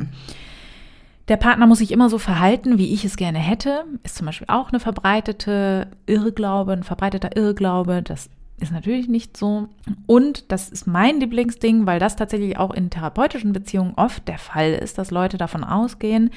[1.28, 3.84] Der Partner muss sich immer so verhalten, wie ich es gerne hätte.
[4.02, 8.02] Ist zum Beispiel auch eine verbreitete Irrglaube, ein verbreiteter Irrglaube.
[8.02, 8.28] Das
[8.60, 9.68] ist natürlich nicht so.
[10.06, 14.72] Und das ist mein Lieblingsding, weil das tatsächlich auch in therapeutischen Beziehungen oft der Fall
[14.72, 16.30] ist, dass Leute davon ausgehen,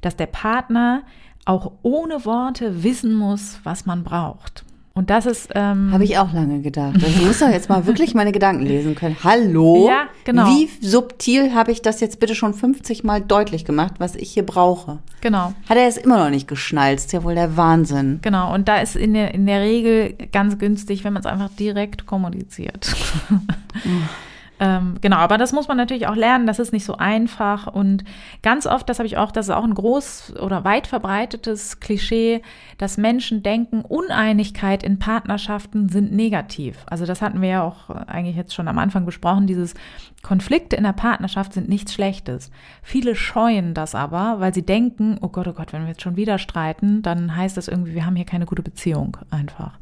[0.00, 1.02] dass der Partner
[1.44, 4.64] auch ohne Worte wissen muss, was man braucht.
[4.96, 5.48] Und das ist.
[5.56, 6.94] Ähm, Habe ich auch lange gedacht.
[6.94, 9.16] Also ich muss doch jetzt mal wirklich meine Gedanken lesen können.
[9.22, 9.88] Hallo?
[9.94, 10.46] Ja, genau.
[10.46, 14.46] Wie subtil habe ich das jetzt bitte schon 50 Mal deutlich gemacht, was ich hier
[14.46, 15.00] brauche?
[15.20, 15.52] Genau.
[15.68, 17.00] Hat er es immer noch nicht geschnallt?
[17.00, 18.20] Ist ja wohl der Wahnsinn.
[18.22, 21.50] Genau, und da ist in der, in der Regel ganz günstig, wenn man es einfach
[21.50, 22.94] direkt kommuniziert.
[24.60, 27.66] ähm, genau, aber das muss man natürlich auch lernen, das ist nicht so einfach.
[27.66, 28.04] Und
[28.42, 32.40] ganz oft, das habe ich auch, das ist auch ein groß oder weit verbreitetes Klischee,
[32.78, 36.78] dass Menschen denken, Uneinigkeit in Partnerschaften sind negativ.
[36.86, 39.74] Also das hatten wir ja auch eigentlich jetzt schon am Anfang besprochen, dieses
[40.22, 42.50] Konflikte in der Partnerschaft sind nichts Schlechtes.
[42.82, 46.16] Viele scheuen das aber, weil sie denken, oh Gott, oh Gott, wenn wir jetzt schon
[46.16, 49.78] wieder streiten, dann heißt das irgendwie, wir haben hier keine gute Beziehung einfach.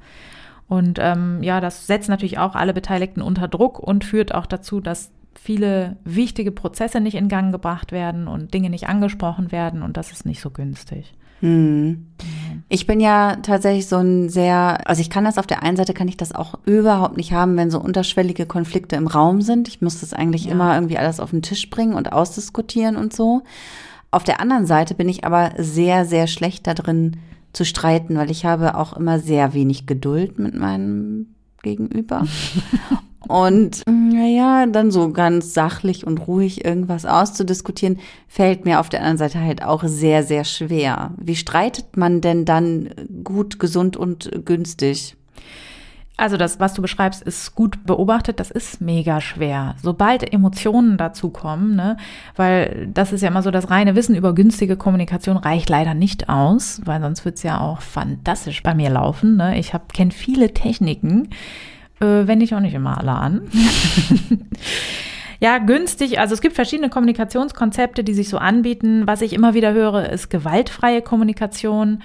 [0.73, 4.81] Und ähm, ja, das setzt natürlich auch alle Beteiligten unter Druck und führt auch dazu,
[4.81, 9.99] dass viele wichtige Prozesse nicht in Gang gebracht werden und Dinge nicht angesprochen werden und
[9.99, 11.13] das ist nicht so günstig.
[11.41, 12.07] Hm.
[12.71, 15.93] Ich bin ja tatsächlich so ein sehr, also ich kann das auf der einen Seite
[15.93, 19.69] kann ich das auch überhaupt nicht haben, wenn so unterschwellige Konflikte im Raum sind.
[19.69, 20.53] Ich muss das eigentlich ja.
[20.53, 23.43] immer irgendwie alles auf den Tisch bringen und ausdiskutieren und so.
[24.11, 27.19] Auf der anderen Seite bin ich aber sehr, sehr schlecht da drin
[27.53, 32.27] zu streiten, weil ich habe auch immer sehr wenig Geduld mit meinem Gegenüber.
[33.29, 39.17] Und naja, dann so ganz sachlich und ruhig irgendwas auszudiskutieren, fällt mir auf der anderen
[39.17, 41.12] Seite halt auch sehr, sehr schwer.
[41.19, 42.91] Wie streitet man denn dann
[43.23, 45.17] gut, gesund und günstig?
[46.23, 48.39] Also das, was du beschreibst, ist gut beobachtet.
[48.39, 49.75] Das ist mega schwer.
[49.83, 51.97] Sobald Emotionen dazu kommen, ne,
[52.37, 56.29] weil das ist ja immer so, das reine Wissen über günstige Kommunikation reicht leider nicht
[56.29, 59.37] aus, weil sonst wird's ja auch fantastisch bei mir laufen.
[59.37, 59.59] Ne.
[59.59, 61.31] Ich kenne viele Techniken,
[61.99, 63.41] äh, wende ich auch nicht immer alle an.
[65.41, 66.21] ja, günstig.
[66.21, 69.09] Also es gibt verschiedene Kommunikationskonzepte, die sich so anbieten.
[69.09, 72.01] Was ich immer wieder höre, ist gewaltfreie Kommunikation.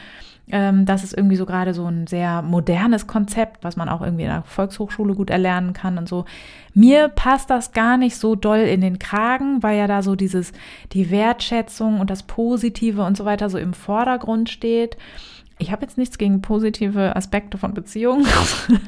[0.49, 4.23] Ähm, das ist irgendwie so gerade so ein sehr modernes Konzept, was man auch irgendwie
[4.23, 6.25] in der Volkshochschule gut erlernen kann und so.
[6.73, 10.53] Mir passt das gar nicht so doll in den Kragen, weil ja da so dieses,
[10.93, 14.97] die Wertschätzung und das Positive und so weiter so im Vordergrund steht.
[15.59, 18.25] Ich habe jetzt nichts gegen positive Aspekte von Beziehungen,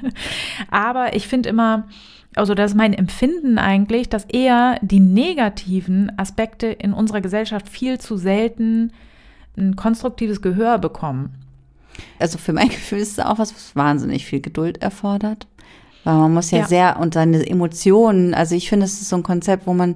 [0.72, 1.88] aber ich finde immer,
[2.36, 8.00] also das ist mein Empfinden eigentlich, dass eher die negativen Aspekte in unserer Gesellschaft viel
[8.00, 8.94] zu selten
[9.58, 11.34] ein konstruktives Gehör bekommen.
[12.20, 15.48] Also für mein Gefühl ist es auch was, was wahnsinnig viel Geduld erfordert.
[16.04, 16.68] Weil man muss ja, ja.
[16.68, 19.96] sehr und seine Emotionen, also ich finde, es ist so ein Konzept, wo man,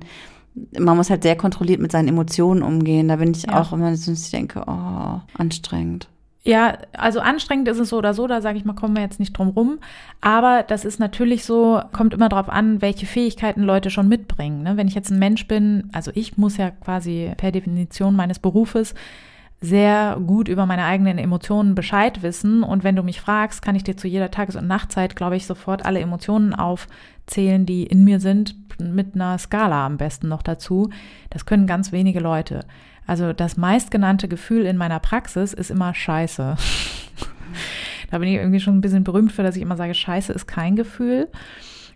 [0.78, 3.08] man muss halt sehr kontrolliert mit seinen Emotionen umgehen.
[3.08, 3.60] Da bin ich ja.
[3.60, 6.10] auch immer ich denke, oh, anstrengend.
[6.46, 9.20] Ja, also anstrengend ist es so oder so, da sage ich mal, kommen wir jetzt
[9.20, 9.80] nicht drum rum.
[10.20, 14.62] Aber das ist natürlich so, kommt immer darauf an, welche Fähigkeiten Leute schon mitbringen.
[14.62, 14.76] Ne?
[14.76, 18.94] Wenn ich jetzt ein Mensch bin, also ich muss ja quasi per Definition meines Berufes
[19.64, 22.64] sehr gut über meine eigenen Emotionen Bescheid wissen.
[22.64, 25.46] Und wenn du mich fragst, kann ich dir zu jeder Tages- und Nachtzeit, glaube ich,
[25.46, 30.90] sofort alle Emotionen aufzählen, die in mir sind, mit einer Skala am besten noch dazu.
[31.30, 32.66] Das können ganz wenige Leute.
[33.08, 36.58] Also das meistgenannte Gefühl in meiner Praxis ist immer Scheiße.
[38.12, 40.46] da bin ich irgendwie schon ein bisschen berühmt für, dass ich immer sage, Scheiße ist
[40.46, 41.30] kein Gefühl.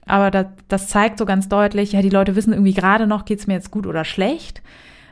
[0.06, 3.46] Aber das, das zeigt so ganz deutlich, ja, die Leute wissen irgendwie gerade noch, geht's
[3.46, 4.62] mir jetzt gut oder schlecht.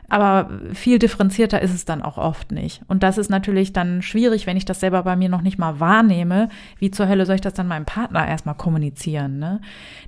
[0.08, 2.82] Aber viel differenzierter ist es dann auch oft nicht.
[2.86, 5.80] Und das ist natürlich dann schwierig, wenn ich das selber bei mir noch nicht mal
[5.80, 6.48] wahrnehme.
[6.78, 9.38] Wie zur Hölle soll ich das dann meinem Partner erstmal kommunizieren?
[9.38, 9.60] Ne?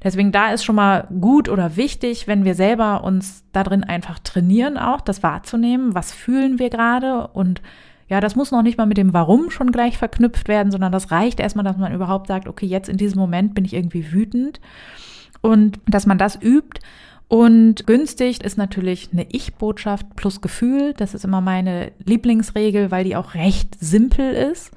[0.04, 4.20] Deswegen da ist schon mal gut oder wichtig, wenn wir selber uns da drin einfach
[4.20, 5.94] trainieren, auch das wahrzunehmen.
[5.94, 7.26] Was fühlen wir gerade?
[7.28, 7.60] Und
[8.08, 11.10] ja, das muss noch nicht mal mit dem Warum schon gleich verknüpft werden, sondern das
[11.10, 14.60] reicht erstmal, dass man überhaupt sagt, okay, jetzt in diesem Moment bin ich irgendwie wütend.
[15.40, 16.80] Und dass man das übt
[17.28, 20.94] und günstig ist natürlich eine Ich-Botschaft plus Gefühl.
[20.94, 24.72] Das ist immer meine Lieblingsregel, weil die auch recht simpel ist.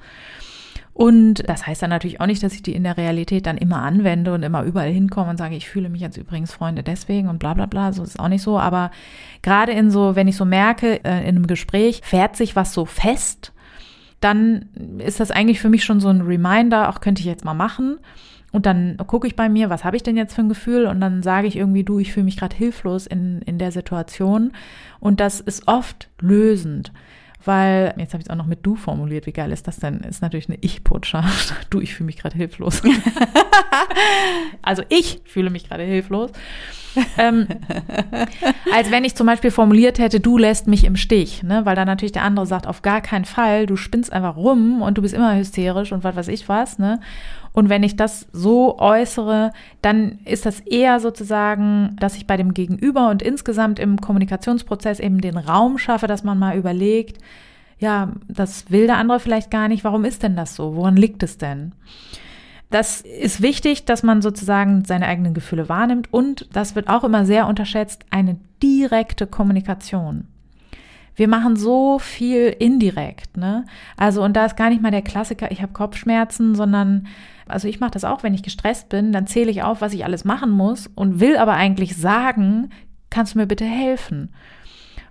[0.94, 3.78] Und das heißt dann natürlich auch nicht, dass ich die in der Realität dann immer
[3.78, 7.38] anwende und immer überall hinkomme und sage, ich fühle mich jetzt übrigens Freunde deswegen und
[7.38, 7.94] bla bla bla.
[7.94, 8.58] So ist es auch nicht so.
[8.58, 8.90] Aber
[9.40, 12.84] gerade in so, wenn ich so merke, äh, in einem Gespräch fährt sich was so
[12.84, 13.54] fest,
[14.20, 17.54] dann ist das eigentlich für mich schon so ein Reminder, auch könnte ich jetzt mal
[17.54, 17.98] machen.
[18.52, 20.86] Und dann gucke ich bei mir, was habe ich denn jetzt für ein Gefühl?
[20.86, 24.52] Und dann sage ich irgendwie, du, ich fühle mich gerade hilflos in, in der Situation.
[25.00, 26.92] Und das ist oft lösend.
[27.44, 30.00] Weil, jetzt habe ich es auch noch mit du formuliert, wie geil ist das denn?
[30.00, 31.54] Ist natürlich eine Ich-Botschaft.
[31.70, 32.82] Du, ich fühle mich gerade hilflos.
[34.62, 36.30] also ich fühle mich gerade hilflos.
[37.18, 37.46] Ähm,
[38.72, 41.64] als wenn ich zum Beispiel formuliert hätte, du lässt mich im Stich, ne?
[41.64, 44.98] weil dann natürlich der andere sagt, auf gar keinen Fall, du spinnst einfach rum und
[44.98, 46.78] du bist immer hysterisch und was weiß ich was.
[46.78, 47.00] Ne?
[47.52, 49.52] Und wenn ich das so äußere,
[49.82, 55.20] dann ist das eher sozusagen, dass ich bei dem Gegenüber und insgesamt im Kommunikationsprozess eben
[55.20, 57.18] den Raum schaffe, dass man mal überlegt,
[57.78, 59.84] ja, das will der andere vielleicht gar nicht.
[59.84, 60.76] Warum ist denn das so?
[60.76, 61.72] Woran liegt es denn?
[62.72, 67.26] Das ist wichtig, dass man sozusagen seine eigenen Gefühle wahrnimmt und das wird auch immer
[67.26, 70.26] sehr unterschätzt, eine direkte Kommunikation.
[71.14, 73.66] Wir machen so viel indirekt, ne?
[73.98, 77.08] Also und da ist gar nicht mal der Klassiker, ich habe Kopfschmerzen, sondern
[77.46, 80.06] also ich mache das auch, wenn ich gestresst bin, dann zähle ich auf, was ich
[80.06, 82.70] alles machen muss und will aber eigentlich sagen,
[83.10, 84.30] kannst du mir bitte helfen?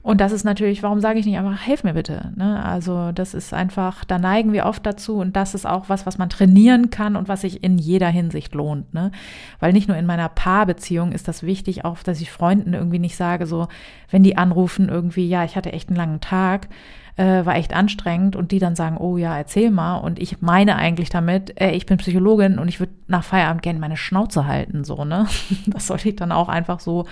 [0.04, 2.32] Und das ist natürlich, warum sage ich nicht einfach, helf mir bitte?
[2.36, 2.64] Ne?
[2.64, 6.18] Also das ist einfach, da neigen wir oft dazu und das ist auch was, was
[6.18, 8.94] man trainieren kann und was sich in jeder Hinsicht lohnt.
[8.94, 9.12] Ne?
[9.60, 13.16] Weil nicht nur in meiner Paarbeziehung ist das wichtig, auch dass ich Freunden irgendwie nicht
[13.16, 13.68] sage, so,
[14.10, 16.70] wenn die anrufen irgendwie, ja, ich hatte echt einen langen Tag,
[17.18, 20.78] äh, war echt anstrengend und die dann sagen, oh ja, erzähl mal und ich meine
[20.78, 24.84] eigentlich damit, äh, ich bin Psychologin und ich würde nach Feierabend gerne meine Schnauze halten,
[24.84, 25.28] so, ne?
[25.68, 27.06] Das sollte ich dann auch einfach so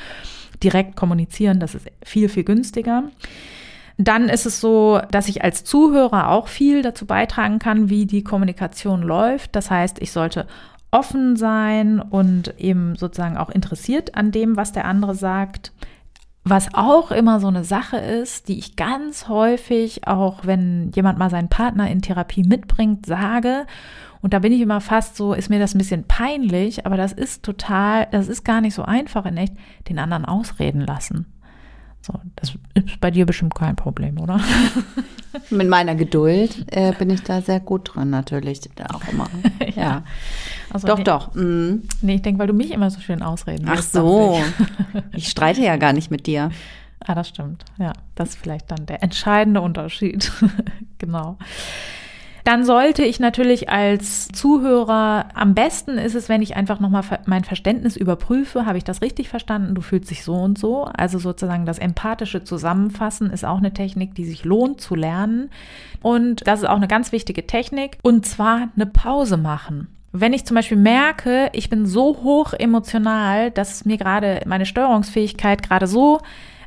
[0.64, 3.04] direkt kommunizieren, das ist viel, viel günstiger.
[3.98, 8.24] Dann ist es so, dass ich als Zuhörer auch viel dazu beitragen kann, wie die
[8.24, 9.56] Kommunikation läuft.
[9.58, 10.48] Das heißt, ich sollte
[10.92, 15.74] offen sein und eben sozusagen auch interessiert an dem, was der andere sagt.
[16.46, 21.30] Was auch immer so eine Sache ist, die ich ganz häufig, auch wenn jemand mal
[21.30, 23.68] seinen Partner in Therapie mitbringt, sage.
[24.22, 27.14] Und da bin ich immer fast so, ist mir das ein bisschen peinlich, aber das
[27.14, 29.54] ist total, das ist gar nicht so einfach in echt,
[29.88, 31.26] den anderen ausreden lassen.
[32.02, 34.40] So, das ist bei dir bestimmt kein Problem, oder?
[35.50, 38.62] Mit meiner Geduld äh, bin ich da sehr gut drin, natürlich.
[38.94, 39.28] Auch immer.
[39.76, 39.82] ja.
[39.82, 40.04] ja.
[40.72, 41.36] Also doch, nee, doch.
[41.36, 41.84] Mhm.
[42.02, 44.40] Nee, ich denke, weil du mich immer so schön ausreden Ach so.
[45.14, 46.52] Ich streite ja gar nicht mit dir.
[47.06, 47.66] Ah, das stimmt.
[47.78, 50.32] Ja, das ist vielleicht dann der entscheidende Unterschied.
[51.00, 51.38] genau.
[52.50, 57.44] Dann sollte ich natürlich als Zuhörer, am besten ist es, wenn ich einfach nochmal mein
[57.44, 60.86] Verständnis überprüfe, habe ich das richtig verstanden, du fühlst dich so und so.
[60.86, 65.52] Also sozusagen das empathische Zusammenfassen ist auch eine Technik, die sich lohnt zu lernen.
[66.02, 68.00] Und das ist auch eine ganz wichtige Technik.
[68.02, 69.88] Und zwar eine Pause machen.
[70.12, 75.62] Wenn ich zum Beispiel merke, ich bin so hoch emotional, dass mir gerade meine Steuerungsfähigkeit
[75.62, 76.20] gerade so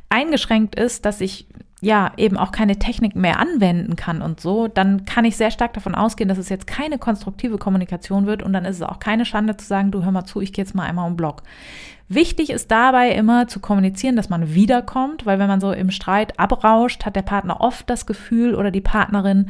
[0.07, 1.45] eingeschränkt ist, dass ich
[1.83, 5.73] ja eben auch keine Technik mehr anwenden kann und so, dann kann ich sehr stark
[5.73, 9.25] davon ausgehen, dass es jetzt keine konstruktive Kommunikation wird und dann ist es auch keine
[9.25, 11.43] Schande zu sagen, du hör mal zu, ich gehe jetzt mal einmal um Block.
[12.07, 16.39] Wichtig ist dabei immer zu kommunizieren, dass man wiederkommt, weil wenn man so im Streit
[16.39, 19.49] abrauscht, hat der Partner oft das Gefühl oder die Partnerin,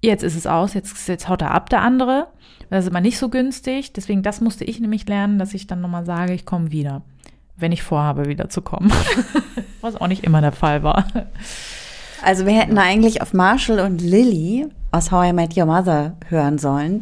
[0.00, 2.28] jetzt ist es aus, jetzt, jetzt haut er ab, der andere.
[2.70, 3.92] Das ist immer nicht so günstig.
[3.92, 7.02] Deswegen, das musste ich nämlich lernen, dass ich dann nochmal sage, ich komme wieder
[7.56, 8.92] wenn ich vorhabe, wiederzukommen.
[9.80, 11.06] Was auch nicht immer der Fall war.
[12.22, 16.58] Also wir hätten eigentlich auf Marshall und Lily aus How I Met Your Mother hören
[16.58, 17.00] sollen,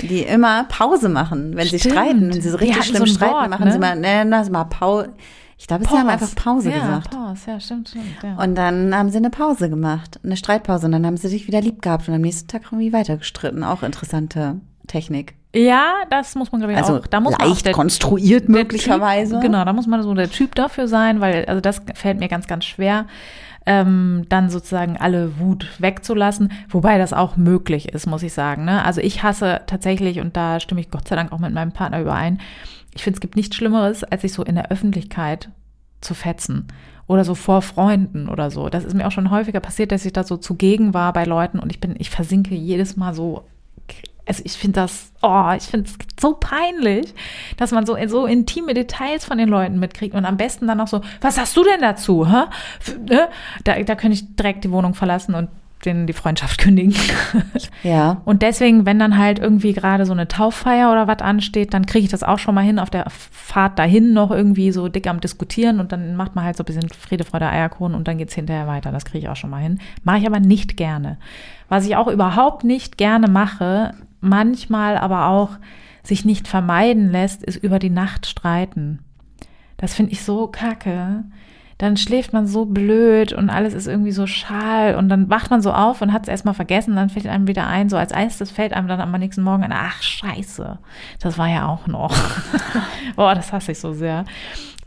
[0.00, 1.82] die immer Pause machen, wenn Stimmt.
[1.82, 2.32] sie streiten.
[2.32, 3.72] Wenn sie so richtig schlimm so streiten, Wort, machen ne?
[3.72, 5.10] sie mal, nennen sie mal Pause.
[5.58, 7.10] Ich glaube, sie haben einfach Pause ja, gesagt.
[7.10, 8.04] Pause, ja, stimmt, stimmt.
[8.22, 8.36] Ja.
[8.42, 10.86] Und dann haben sie eine Pause gemacht, eine Streitpause.
[10.86, 13.62] Und dann haben sie sich wieder lieb gehabt und am nächsten Tag irgendwie weiter gestritten.
[13.62, 15.34] Auch interessante Technik.
[15.54, 17.06] Ja, das muss man, glaube ich, also auch.
[17.06, 19.34] Da muss leicht auch der, konstruiert möglicherweise.
[19.34, 22.28] Typ, genau, da muss man so der Typ dafür sein, weil, also das fällt mir
[22.28, 23.06] ganz, ganz schwer,
[23.66, 28.64] ähm, dann sozusagen alle Wut wegzulassen, wobei das auch möglich ist, muss ich sagen.
[28.64, 28.84] Ne?
[28.84, 32.00] Also ich hasse tatsächlich, und da stimme ich Gott sei Dank auch mit meinem Partner
[32.00, 32.40] überein,
[32.94, 35.50] ich finde, es gibt nichts Schlimmeres, als sich so in der Öffentlichkeit
[36.00, 36.66] zu fetzen
[37.06, 38.68] oder so vor Freunden oder so.
[38.68, 41.58] Das ist mir auch schon häufiger passiert, dass ich da so zugegen war bei Leuten
[41.58, 43.44] und ich bin, ich versinke jedes Mal so
[44.26, 47.12] also ich finde das, oh, ich finde es so peinlich,
[47.56, 50.88] dass man so, so intime Details von den Leuten mitkriegt und am besten dann noch
[50.88, 52.30] so, was hast du denn dazu?
[52.30, 52.44] Hä?
[53.64, 55.48] Da, da könnte ich direkt die Wohnung verlassen und
[55.84, 56.94] denen die Freundschaft kündigen.
[57.82, 58.22] Ja.
[58.24, 62.04] Und deswegen, wenn dann halt irgendwie gerade so eine Tauffeier oder was ansteht, dann kriege
[62.04, 65.20] ich das auch schon mal hin, auf der Fahrt dahin noch irgendwie so dick am
[65.20, 68.34] Diskutieren und dann macht man halt so ein bisschen Friede, Freude, Eierkuchen und dann geht's
[68.34, 68.92] hinterher weiter.
[68.92, 69.80] Das kriege ich auch schon mal hin.
[70.04, 71.18] Mache ich aber nicht gerne.
[71.68, 75.50] Was ich auch überhaupt nicht gerne mache, manchmal aber auch
[76.02, 79.00] sich nicht vermeiden lässt, ist über die Nacht streiten.
[79.76, 81.24] Das finde ich so kacke.
[81.78, 85.60] Dann schläft man so blöd und alles ist irgendwie so schal und dann wacht man
[85.62, 88.52] so auf und hat es erstmal vergessen, dann fällt einem wieder ein, so als erstes
[88.52, 90.78] fällt einem dann am nächsten Morgen ein, ach scheiße,
[91.18, 92.14] das war ja auch noch.
[93.16, 94.24] Boah, das hasse ich so sehr.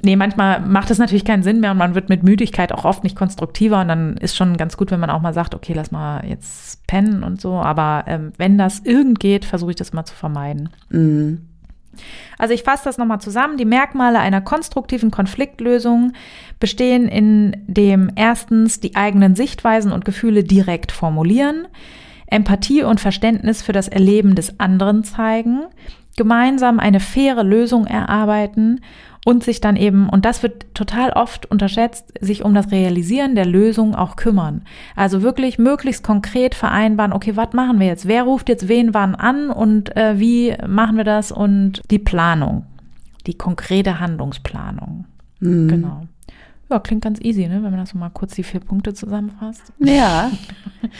[0.03, 3.03] Nee, manchmal macht es natürlich keinen Sinn mehr und man wird mit Müdigkeit auch oft
[3.03, 5.91] nicht konstruktiver und dann ist schon ganz gut, wenn man auch mal sagt, okay, lass
[5.91, 7.53] mal jetzt pennen und so.
[7.53, 10.69] Aber ähm, wenn das irgend geht, versuche ich das mal zu vermeiden.
[10.89, 11.47] Mhm.
[12.37, 13.57] Also ich fasse das nochmal zusammen.
[13.57, 16.13] Die Merkmale einer konstruktiven Konfliktlösung
[16.59, 21.67] bestehen in dem erstens die eigenen Sichtweisen und Gefühle direkt formulieren,
[22.27, 25.63] Empathie und Verständnis für das Erleben des anderen zeigen,
[26.17, 28.81] gemeinsam eine faire Lösung erarbeiten
[29.25, 33.47] und sich dann eben, und das wird total oft unterschätzt, sich um das Realisieren der
[33.47, 34.61] Lösung auch kümmern.
[34.95, 38.07] Also wirklich möglichst konkret vereinbaren, okay, was machen wir jetzt?
[38.07, 41.31] Wer ruft jetzt wen wann an und äh, wie machen wir das?
[41.31, 42.65] Und die Planung,
[43.25, 45.05] die konkrete Handlungsplanung.
[45.39, 45.67] Mhm.
[45.69, 46.01] Genau.
[46.69, 47.55] Ja, klingt ganz easy, ne?
[47.55, 49.73] wenn man das so mal kurz die vier Punkte zusammenfasst.
[49.79, 50.31] Ja,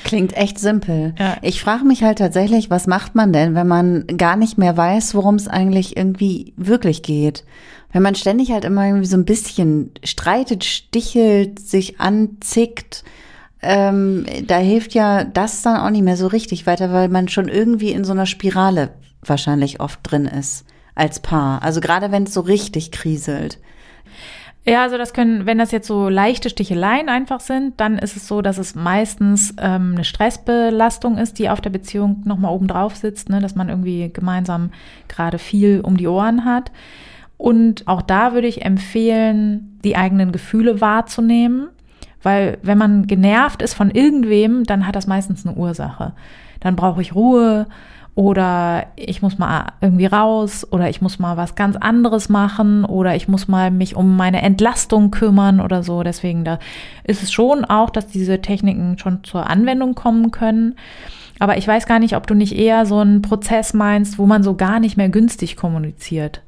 [0.03, 1.13] klingt echt simpel.
[1.19, 1.37] Ja.
[1.43, 5.13] Ich frage mich halt tatsächlich, was macht man denn, wenn man gar nicht mehr weiß,
[5.13, 7.43] worum es eigentlich irgendwie wirklich geht?
[7.95, 13.05] Wenn man ständig halt immer irgendwie so ein bisschen streitet, stichelt, sich anzickt,
[13.61, 17.47] ähm, da hilft ja das dann auch nicht mehr so richtig weiter, weil man schon
[17.47, 18.89] irgendwie in so einer Spirale
[19.23, 21.63] wahrscheinlich oft drin ist als Paar.
[21.63, 23.59] Also gerade wenn es so richtig kriselt.
[24.65, 28.27] Ja, also das können, wenn das jetzt so leichte Sticheleien einfach sind, dann ist es
[28.27, 32.97] so, dass es meistens ähm, eine Stressbelastung ist, die auf der Beziehung nochmal oben drauf
[32.97, 33.39] sitzt, ne?
[33.39, 34.71] dass man irgendwie gemeinsam
[35.07, 36.71] gerade viel um die Ohren hat.
[37.37, 41.67] Und auch da würde ich empfehlen, die eigenen Gefühle wahrzunehmen,
[42.23, 46.13] weil wenn man genervt ist von irgendwem, dann hat das meistens eine Ursache.
[46.59, 47.67] Dann brauche ich Ruhe,
[48.15, 53.13] oder ich muss mal irgendwie raus oder ich muss mal was ganz anderes machen oder
[53.13, 56.01] ich muss mal mich um meine Entlastung kümmern oder so.
[56.01, 56.57] Deswegen da
[57.03, 60.75] ist es schon auch, dass diese Techniken schon zur Anwendung kommen können.
[61.39, 64.43] Aber ich weiß gar nicht, ob du nicht eher so einen Prozess meinst, wo man
[64.43, 66.41] so gar nicht mehr günstig kommuniziert.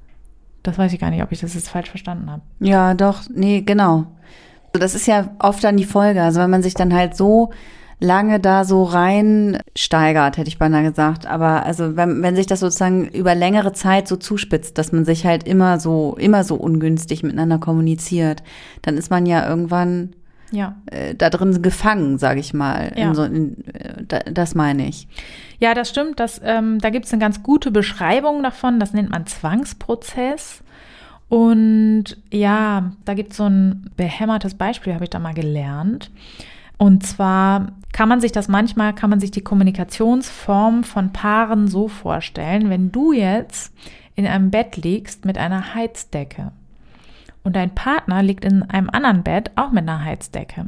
[0.67, 2.41] Das weiß ich gar nicht, ob ich das jetzt falsch verstanden habe.
[2.59, 4.07] Ja, doch, nee, genau.
[4.73, 6.21] Das ist ja oft dann die Folge.
[6.21, 7.51] Also wenn man sich dann halt so
[8.01, 11.25] lange da so reinsteigert, hätte ich beinahe gesagt.
[11.25, 15.25] Aber also wenn, wenn sich das sozusagen über längere Zeit so zuspitzt, dass man sich
[15.25, 18.43] halt immer so, immer so ungünstig miteinander kommuniziert,
[18.81, 20.17] dann ist man ja irgendwann
[20.51, 20.75] ja.
[20.87, 22.91] Äh, da drin gefangen, sage ich mal.
[22.95, 23.09] Ja.
[23.09, 25.07] In so, in, äh, da, das meine ich.
[25.59, 26.19] Ja, das stimmt.
[26.19, 28.79] Das, ähm, da gibt es eine ganz gute Beschreibung davon.
[28.79, 30.63] Das nennt man Zwangsprozess.
[31.29, 36.09] Und ja, da gibt es so ein behämmertes Beispiel, habe ich da mal gelernt.
[36.77, 41.87] Und zwar kann man sich das manchmal, kann man sich die Kommunikationsform von Paaren so
[41.87, 43.73] vorstellen, wenn du jetzt
[44.15, 46.51] in einem Bett liegst mit einer Heizdecke
[47.47, 50.67] und dein Partner liegt in einem anderen Bett auch mit einer Heizdecke.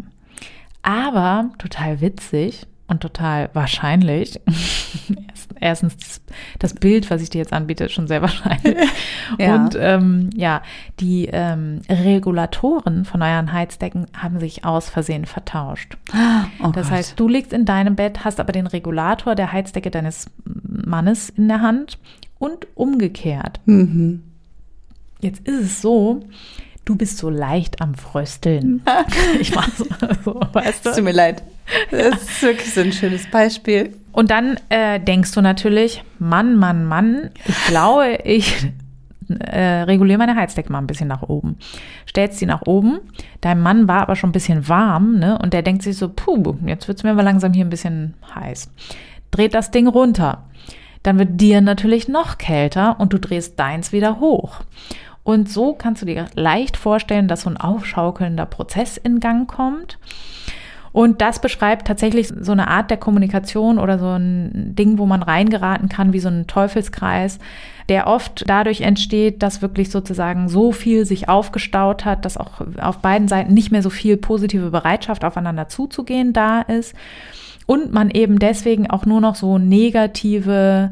[0.82, 4.42] Aber total witzig, und total wahrscheinlich.
[5.62, 6.22] Erstens
[6.58, 8.76] das Bild, was ich dir jetzt anbiete, ist schon sehr wahrscheinlich.
[9.38, 9.56] Ja.
[9.56, 10.64] Und ähm, ja,
[11.00, 15.98] die ähm, Regulatoren von euren Heizdecken haben sich aus Versehen vertauscht.
[16.64, 16.98] Oh das Gott.
[16.98, 21.48] heißt, du liegst in deinem Bett, hast aber den Regulator der Heizdecke deines Mannes in
[21.48, 22.00] der Hand
[22.40, 23.60] und umgekehrt.
[23.66, 24.24] Mhm.
[25.22, 26.22] Jetzt ist es so,
[26.90, 28.82] du bist so leicht am Frösteln.
[29.40, 29.86] ich mach so,
[30.26, 30.90] so weißt du?
[30.90, 31.44] Es tut mir leid.
[31.92, 33.96] Das ist wirklich so ein schönes Beispiel.
[34.12, 38.72] Und dann äh, denkst du natürlich, Mann, Mann, Mann, ich glaube, ich
[39.30, 41.58] äh, reguliere meine Heizdecke mal ein bisschen nach oben.
[42.08, 43.00] Stellst sie nach oben,
[43.42, 45.38] dein Mann war aber schon ein bisschen warm, ne?
[45.38, 48.16] Und der denkt sich so, puh, jetzt wird es mir aber langsam hier ein bisschen
[48.34, 48.72] heiß.
[49.30, 50.46] Dreht das Ding runter.
[51.04, 54.62] Dann wird dir natürlich noch kälter und du drehst deins wieder hoch.
[55.30, 60.00] Und so kannst du dir leicht vorstellen, dass so ein aufschaukelnder Prozess in Gang kommt.
[60.92, 65.22] Und das beschreibt tatsächlich so eine Art der Kommunikation oder so ein Ding, wo man
[65.22, 67.38] reingeraten kann, wie so ein Teufelskreis,
[67.90, 72.98] der oft dadurch entsteht, dass wirklich sozusagen so viel sich aufgestaut hat, dass auch auf
[72.98, 76.96] beiden Seiten nicht mehr so viel positive Bereitschaft aufeinander zuzugehen da ist.
[77.68, 80.92] Und man eben deswegen auch nur noch so negative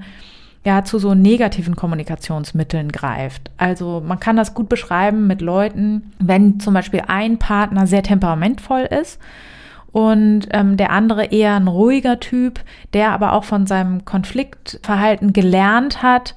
[0.67, 3.51] ja zu so negativen Kommunikationsmitteln greift.
[3.55, 8.81] Also man kann das gut beschreiben mit Leuten, wenn zum Beispiel ein Partner sehr temperamentvoll
[8.81, 9.17] ist
[9.93, 12.59] und ähm, der andere eher ein ruhiger Typ,
[12.91, 16.35] der aber auch von seinem Konfliktverhalten gelernt hat,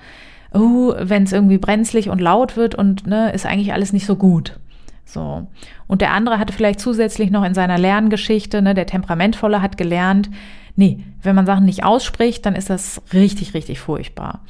[0.55, 4.15] oh, wenn es irgendwie brenzlig und laut wird und ne, ist eigentlich alles nicht so
[4.15, 4.61] gut.
[5.05, 5.49] So.
[5.89, 10.31] Und der andere hatte vielleicht zusätzlich noch in seiner Lerngeschichte, ne, der Temperamentvolle hat gelernt,
[10.77, 14.41] Nee, wenn man Sachen nicht ausspricht, dann ist das richtig, richtig furchtbar.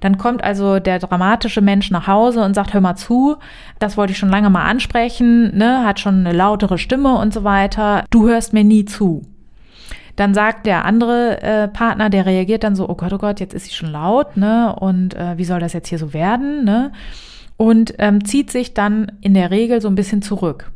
[0.00, 3.36] Dann kommt also der dramatische Mensch nach Hause und sagt, hör mal zu,
[3.78, 7.44] das wollte ich schon lange mal ansprechen, ne, hat schon eine lautere Stimme und so
[7.44, 8.04] weiter.
[8.10, 9.22] Du hörst mir nie zu.
[10.14, 13.54] Dann sagt der andere äh, Partner, der reagiert dann so, oh Gott, oh Gott, jetzt
[13.54, 14.74] ist sie schon laut, ne?
[14.74, 16.90] Und äh, wie soll das jetzt hier so werden, ne?
[17.56, 20.72] Und ähm, zieht sich dann in der Regel so ein bisschen zurück.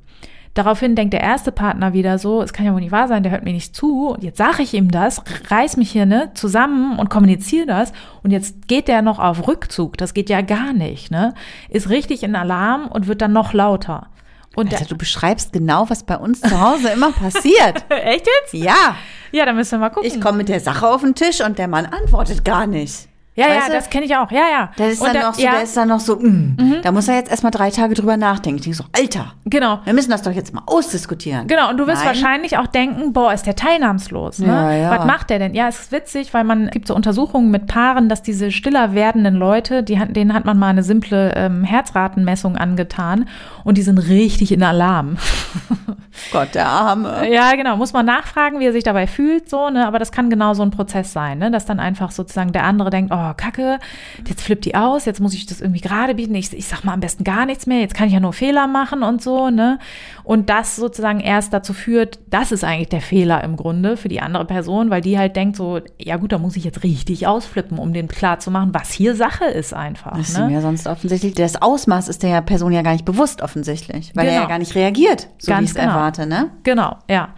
[0.55, 3.33] Daraufhin denkt der erste Partner wieder so, es kann ja wohl nicht wahr sein, der
[3.33, 4.09] hört mir nicht zu.
[4.09, 7.93] Und jetzt sage ich ihm das, reiß mich hier ne, zusammen und kommuniziere das.
[8.23, 9.97] Und jetzt geht der noch auf Rückzug.
[9.97, 11.11] Das geht ja gar nicht.
[11.11, 11.33] Ne?
[11.71, 14.09] Ist richtig in Alarm und wird dann noch lauter.
[14.55, 17.87] Und Alter, du beschreibst genau, was bei uns zu Hause immer passiert.
[17.89, 18.53] Echt jetzt?
[18.53, 18.97] Ja.
[19.31, 20.07] Ja, dann müssen wir mal gucken.
[20.07, 23.09] Ich komme mit der Sache auf den Tisch und der Mann antwortet gar nicht.
[23.35, 23.73] Ja, weißt ja, du?
[23.73, 24.31] das kenne ich auch.
[24.31, 24.71] Ja, ja.
[24.77, 25.53] Das ist dann da, noch so, ja.
[25.53, 26.77] der ist dann noch so, mh, mhm.
[26.83, 28.59] da muss er jetzt erstmal drei Tage drüber nachdenken.
[28.59, 29.33] Ich denke so, Alter.
[29.47, 29.81] Genau.
[29.85, 31.47] Wir müssen das doch jetzt mal ausdiskutieren.
[31.47, 31.71] Genau.
[31.71, 32.09] Und du wirst Nein.
[32.09, 34.41] wahrscheinlich auch denken, boah, ist der teilnahmslos.
[34.41, 34.49] Ne?
[34.49, 34.91] Ja, ja.
[34.91, 35.55] Was macht der denn?
[35.55, 39.37] Ja, es ist witzig, weil man gibt so Untersuchungen mit Paaren, dass diese stiller werdenden
[39.37, 43.29] Leute, die, denen hat man mal eine simple ähm, Herzratenmessung angetan
[43.65, 45.17] und die sind richtig in Alarm.
[46.33, 47.33] Gott, der Arme.
[47.33, 47.77] Ja, genau.
[47.77, 49.87] Muss man nachfragen, wie er sich dabei fühlt, so, ne?
[49.87, 51.51] Aber das kann genau so ein Prozess sein, ne?
[51.51, 53.79] Dass dann einfach sozusagen der andere denkt, oh, oh, kacke,
[54.27, 56.93] jetzt flippt die aus, jetzt muss ich das irgendwie gerade bieten, ich, ich sag mal
[56.95, 59.79] am besten gar nichts mehr, jetzt kann ich ja nur Fehler machen und so, ne?
[60.25, 64.21] Und das sozusagen erst dazu führt, das ist eigentlich der Fehler im Grunde für die
[64.21, 67.79] andere Person, weil die halt denkt so, ja gut, da muss ich jetzt richtig ausflippen,
[67.79, 70.17] um dem klar zu machen, was hier Sache ist einfach.
[70.17, 70.53] Das ist ne?
[70.53, 74.37] ja sonst offensichtlich, das Ausmaß ist der Person ja gar nicht bewusst offensichtlich, weil Genau.
[74.37, 75.89] er ja gar nicht reagiert, so Ganz wie ich es genau.
[75.93, 76.51] erwarte, ne?
[76.63, 77.31] Genau, ja.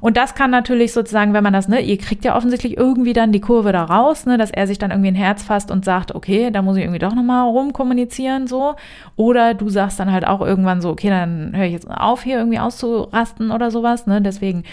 [0.00, 3.32] Und das kann natürlich sozusagen, wenn man das, ne, ihr kriegt ja offensichtlich irgendwie dann
[3.32, 6.14] die Kurve da raus, ne, dass er sich dann irgendwie ein Herz fasst und sagt,
[6.14, 8.74] okay, da muss ich irgendwie doch nochmal rumkommunizieren, so.
[9.16, 12.38] Oder du sagst dann halt auch irgendwann so, okay, dann höre ich jetzt auf, hier
[12.38, 14.20] irgendwie auszurasten oder sowas, ne.
[14.20, 14.64] Deswegen,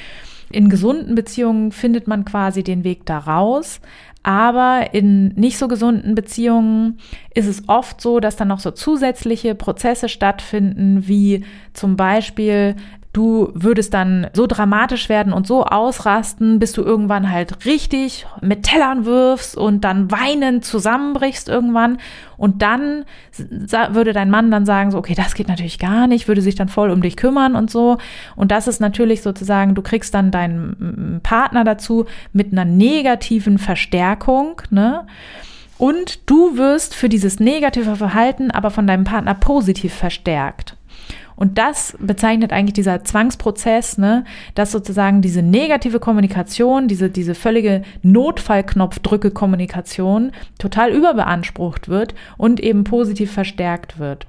[0.51, 3.79] in gesunden Beziehungen findet man quasi den Weg da raus.
[4.23, 6.97] Aber in nicht so gesunden Beziehungen
[7.33, 12.75] ist es oft so, dass dann noch so zusätzliche Prozesse stattfinden, wie zum Beispiel
[13.11, 18.61] Du würdest dann so dramatisch werden und so ausrasten, bis du irgendwann halt richtig mit
[18.63, 21.97] Tellern wirfst und dann weinend zusammenbrichst irgendwann.
[22.37, 23.05] Und dann
[23.89, 26.69] würde dein Mann dann sagen, so, okay, das geht natürlich gar nicht, würde sich dann
[26.69, 27.97] voll um dich kümmern und so.
[28.35, 34.61] Und das ist natürlich sozusagen, du kriegst dann deinen Partner dazu mit einer negativen Verstärkung,
[34.69, 35.07] ne?
[35.79, 40.75] Und du wirst für dieses negative Verhalten aber von deinem Partner positiv verstärkt.
[41.35, 47.83] Und das bezeichnet eigentlich dieser Zwangsprozess, ne, dass sozusagen diese negative Kommunikation, diese, diese völlige
[48.03, 54.27] Notfallknopfdrücke-Kommunikation total überbeansprucht wird und eben positiv verstärkt wird.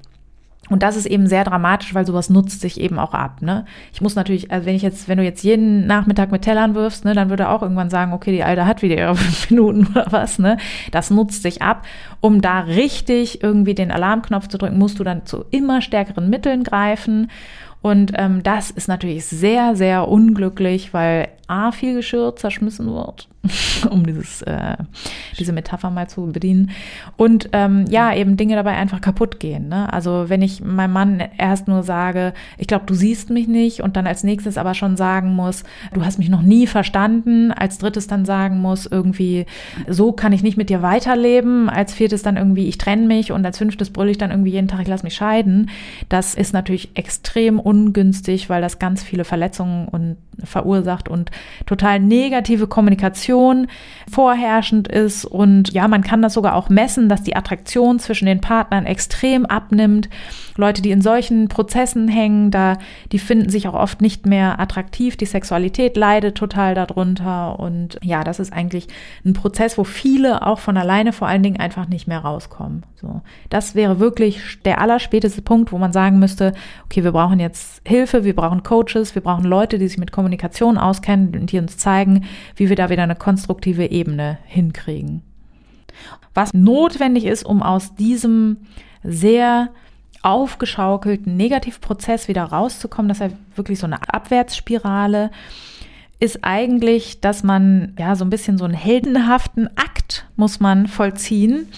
[0.71, 3.43] Und das ist eben sehr dramatisch, weil sowas nutzt sich eben auch ab.
[3.43, 3.67] Ne?
[3.93, 7.05] Ich muss natürlich, also wenn ich jetzt, wenn du jetzt jeden Nachmittag mit Tellern wirfst,
[7.05, 10.07] ne, dann würde auch irgendwann sagen, okay, die Alte hat wieder ihre fünf Minuten oder
[10.11, 10.39] was.
[10.39, 10.57] Ne?
[10.93, 11.85] Das nutzt sich ab.
[12.21, 16.63] Um da richtig irgendwie den Alarmknopf zu drücken, musst du dann zu immer stärkeren Mitteln
[16.63, 17.31] greifen.
[17.83, 23.29] Und ähm, das ist natürlich sehr, sehr unglücklich, weil A, viel Geschirr zerschmissen wird,
[23.91, 24.77] um dieses, äh,
[25.39, 26.71] diese Metapher mal zu bedienen.
[27.17, 29.69] Und ähm, ja, eben Dinge dabei einfach kaputt gehen.
[29.69, 29.93] Ne?
[29.93, 33.97] Also wenn ich meinem Mann erst nur sage, ich glaube, du siehst mich nicht und
[33.97, 38.07] dann als nächstes aber schon sagen muss, du hast mich noch nie verstanden, als drittes
[38.07, 39.47] dann sagen muss, irgendwie,
[39.89, 43.45] so kann ich nicht mit dir weiterleben, als viertes dann irgendwie, ich trenne mich und
[43.45, 45.71] als fünftes brülle ich dann irgendwie jeden Tag, ich lass mich scheiden.
[46.09, 51.31] Das ist natürlich extrem ungünstig, weil das ganz viele Verletzungen und verursacht und
[51.67, 53.67] total negative Kommunikation
[54.11, 55.25] vorherrschend ist.
[55.25, 59.47] Und ja, man kann das sogar auch messen, dass die Attraktion zwischen den Partnern extrem
[59.47, 60.09] abnimmt.
[60.61, 62.77] Leute, die in solchen Prozessen hängen, da,
[63.11, 65.17] die finden sich auch oft nicht mehr attraktiv.
[65.17, 67.59] Die Sexualität leidet total darunter.
[67.59, 68.87] Und ja, das ist eigentlich
[69.25, 72.85] ein Prozess, wo viele auch von alleine vor allen Dingen einfach nicht mehr rauskommen.
[72.95, 73.23] So.
[73.49, 76.53] Das wäre wirklich der allerspäteste Punkt, wo man sagen müsste,
[76.85, 80.79] okay, wir brauchen jetzt Hilfe, wir brauchen Coaches, wir brauchen Leute, die sich mit Kommunikation
[80.79, 85.23] auskennen und die uns zeigen, wie wir da wieder eine konstruktive Ebene hinkriegen.
[86.35, 88.59] Was notwendig ist, um aus diesem
[89.03, 89.71] sehr
[90.23, 95.31] aufgeschaukelten Negativprozess wieder rauszukommen, das ist ja wirklich so eine Abwärtsspirale,
[96.19, 101.69] ist eigentlich, dass man ja so ein bisschen so einen heldenhaften Akt muss man vollziehen.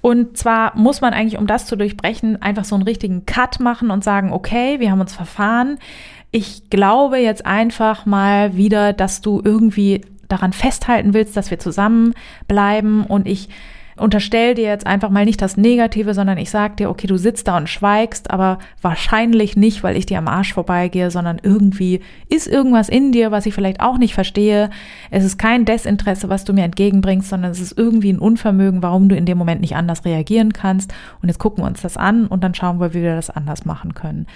[0.00, 3.90] Und zwar muss man eigentlich, um das zu durchbrechen, einfach so einen richtigen Cut machen
[3.90, 5.78] und sagen, okay, wir haben uns verfahren.
[6.30, 13.04] Ich glaube jetzt einfach mal wieder, dass du irgendwie daran festhalten willst, dass wir zusammenbleiben
[13.04, 13.48] und ich
[14.00, 17.48] unterstell dir jetzt einfach mal nicht das Negative, sondern ich sag dir, okay, du sitzt
[17.48, 22.46] da und schweigst, aber wahrscheinlich nicht, weil ich dir am Arsch vorbeigehe, sondern irgendwie ist
[22.46, 24.70] irgendwas in dir, was ich vielleicht auch nicht verstehe.
[25.10, 29.08] Es ist kein Desinteresse, was du mir entgegenbringst, sondern es ist irgendwie ein Unvermögen, warum
[29.08, 30.92] du in dem Moment nicht anders reagieren kannst.
[31.22, 33.64] Und jetzt gucken wir uns das an und dann schauen wir, wie wir das anders
[33.64, 34.26] machen können.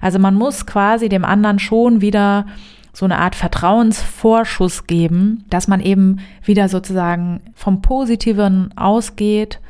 [0.00, 2.46] Also man muss quasi dem anderen schon wieder
[2.92, 9.60] so eine Art Vertrauensvorschuss geben, dass man eben wieder sozusagen vom Positiven ausgeht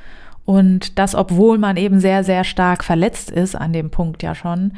[0.44, 4.72] und das, obwohl man eben sehr, sehr stark verletzt ist an dem Punkt ja schon.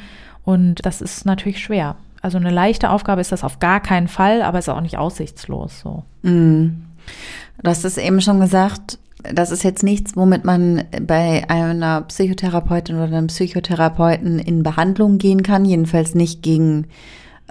[0.45, 1.97] Und das ist natürlich schwer.
[2.21, 4.99] Also eine leichte Aufgabe ist das auf gar keinen Fall, aber es ist auch nicht
[4.99, 6.05] aussichtslos so.
[6.23, 6.85] Mm.
[7.63, 12.97] Du hast es eben schon gesagt, das ist jetzt nichts, womit man bei einer Psychotherapeutin
[12.97, 16.87] oder einem Psychotherapeuten in Behandlung gehen kann, jedenfalls nicht gegen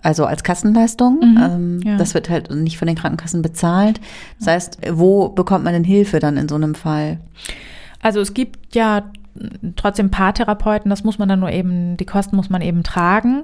[0.02, 1.20] also als Kassenleistung.
[1.20, 1.98] Mhm, ähm, ja.
[1.98, 4.00] Das wird halt nicht von den Krankenkassen bezahlt.
[4.40, 7.20] Das heißt, wo bekommt man denn Hilfe dann in so einem Fall?
[8.02, 9.04] Also es gibt ja
[9.76, 13.44] trotzdem Paartherapeuten, das muss man dann nur eben, die Kosten muss man eben tragen.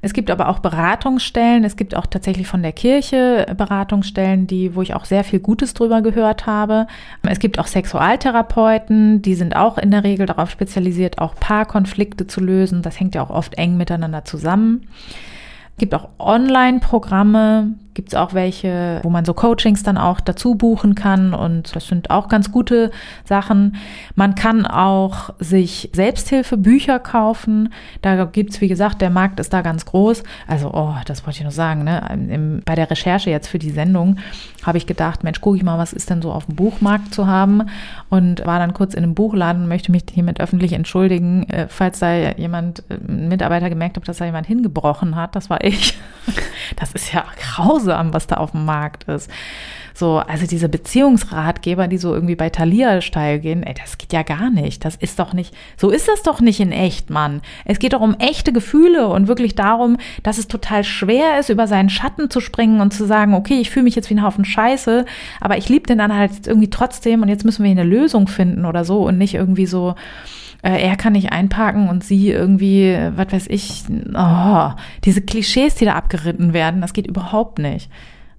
[0.00, 4.82] Es gibt aber auch Beratungsstellen, es gibt auch tatsächlich von der Kirche Beratungsstellen, die, wo
[4.82, 6.86] ich auch sehr viel Gutes drüber gehört habe.
[7.22, 12.40] Es gibt auch Sexualtherapeuten, die sind auch in der Regel darauf spezialisiert, auch Paarkonflikte zu
[12.40, 12.82] lösen.
[12.82, 14.86] Das hängt ja auch oft eng miteinander zusammen.
[15.78, 20.94] Gibt auch Online-Programme, Gibt es auch welche, wo man so Coachings dann auch dazu buchen
[20.94, 22.92] kann und das sind auch ganz gute
[23.24, 23.74] Sachen.
[24.14, 27.72] Man kann auch sich Selbsthilfebücher kaufen.
[28.00, 30.22] Da gibt es, wie gesagt, der Markt ist da ganz groß.
[30.46, 32.08] Also, oh, das wollte ich noch sagen, ne?
[32.12, 34.18] Im, bei der Recherche jetzt für die Sendung
[34.62, 37.26] habe ich gedacht, Mensch, gucke ich mal, was ist denn so auf dem Buchmarkt zu
[37.26, 37.62] haben
[38.10, 41.98] und war dann kurz in einem Buchladen und möchte mich hiermit öffentlich entschuldigen, äh, falls
[41.98, 45.34] da jemand, äh, ein Mitarbeiter gemerkt hat, dass da jemand hingebrochen hat.
[45.34, 45.98] Das war ich.
[46.76, 49.30] Das ist ja grausam, was da auf dem Markt ist.
[49.94, 54.22] So, also diese Beziehungsratgeber, die so irgendwie bei Thalia steil gehen, ey, das geht ja
[54.22, 54.84] gar nicht.
[54.84, 57.40] Das ist doch nicht, so ist das doch nicht in echt, Mann.
[57.64, 61.66] Es geht doch um echte Gefühle und wirklich darum, dass es total schwer ist, über
[61.66, 64.44] seinen Schatten zu springen und zu sagen, okay, ich fühle mich jetzt wie ein Haufen
[64.44, 65.04] Scheiße,
[65.40, 68.28] aber ich liebe den dann halt irgendwie trotzdem und jetzt müssen wir hier eine Lösung
[68.28, 69.96] finden oder so und nicht irgendwie so,
[70.62, 73.84] äh, er kann nicht einparken und sie irgendwie, was weiß ich,
[74.14, 74.70] oh,
[75.04, 77.90] diese Klischees, die da abgeritten werden, das geht überhaupt nicht.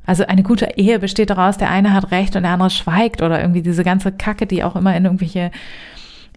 [0.05, 3.39] Also eine gute Ehe besteht daraus, der eine hat recht und der andere schweigt oder
[3.39, 5.51] irgendwie diese ganze Kacke, die auch immer in irgendwelche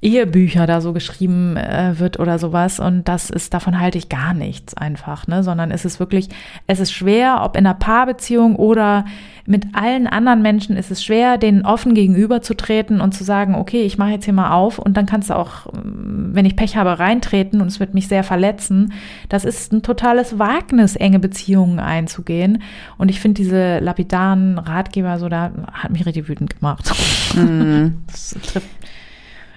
[0.03, 2.81] Ehebücher da so geschrieben äh, wird oder sowas.
[2.81, 5.45] Und das ist, davon halte ich gar nichts einfach, ne?
[5.45, 6.29] Sondern es ist wirklich,
[6.67, 9.05] es ist schwer, ob in einer Paarbeziehung oder
[9.47, 13.99] mit allen anderen Menschen ist es schwer, denen offen gegenüberzutreten und zu sagen, okay, ich
[13.99, 17.61] mache jetzt hier mal auf und dann kannst du auch, wenn ich Pech habe, reintreten
[17.61, 18.93] und es wird mich sehr verletzen.
[19.29, 22.63] Das ist ein totales Wagnis, enge Beziehungen einzugehen.
[22.99, 26.93] Und ich finde diese lapidaren Ratgeber so, da hat mich richtig wütend gemacht.
[27.35, 28.03] Mm.
[28.07, 28.69] Das trifft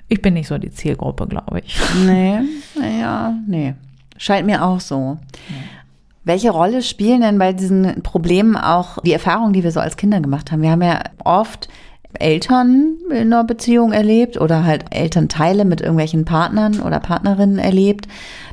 [0.08, 1.80] ich bin nicht so die Zielgruppe, glaube ich.
[2.06, 2.40] Nee,
[2.80, 3.74] naja, nee.
[4.18, 5.18] Scheint mir auch so.
[5.50, 5.56] Ja.
[6.24, 10.22] Welche Rolle spielen denn bei diesen Problemen auch die Erfahrungen, die wir so als Kinder
[10.22, 10.62] gemacht haben?
[10.62, 11.70] Wir haben ja oft
[12.20, 18.08] Eltern in einer Beziehung erlebt oder halt Elternteile mit irgendwelchen Partnern oder Partnerinnen erlebt.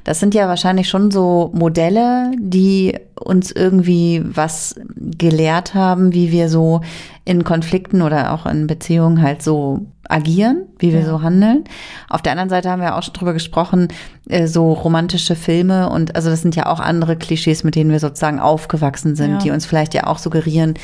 [0.04, 6.48] Das sind ja wahrscheinlich schon so Modelle, die uns irgendwie was gelehrt haben, wie wir
[6.48, 6.80] so
[7.24, 11.06] in Konflikten oder auch in Beziehungen halt so agieren, wie wir ja.
[11.06, 11.64] so handeln.
[12.08, 13.88] Auf der anderen Seite haben wir auch schon drüber gesprochen,
[14.28, 17.98] äh, so romantische Filme und also das sind ja auch andere Klischees, mit denen wir
[17.98, 19.38] sozusagen aufgewachsen sind, ja.
[19.38, 20.74] die uns vielleicht ja auch suggerieren,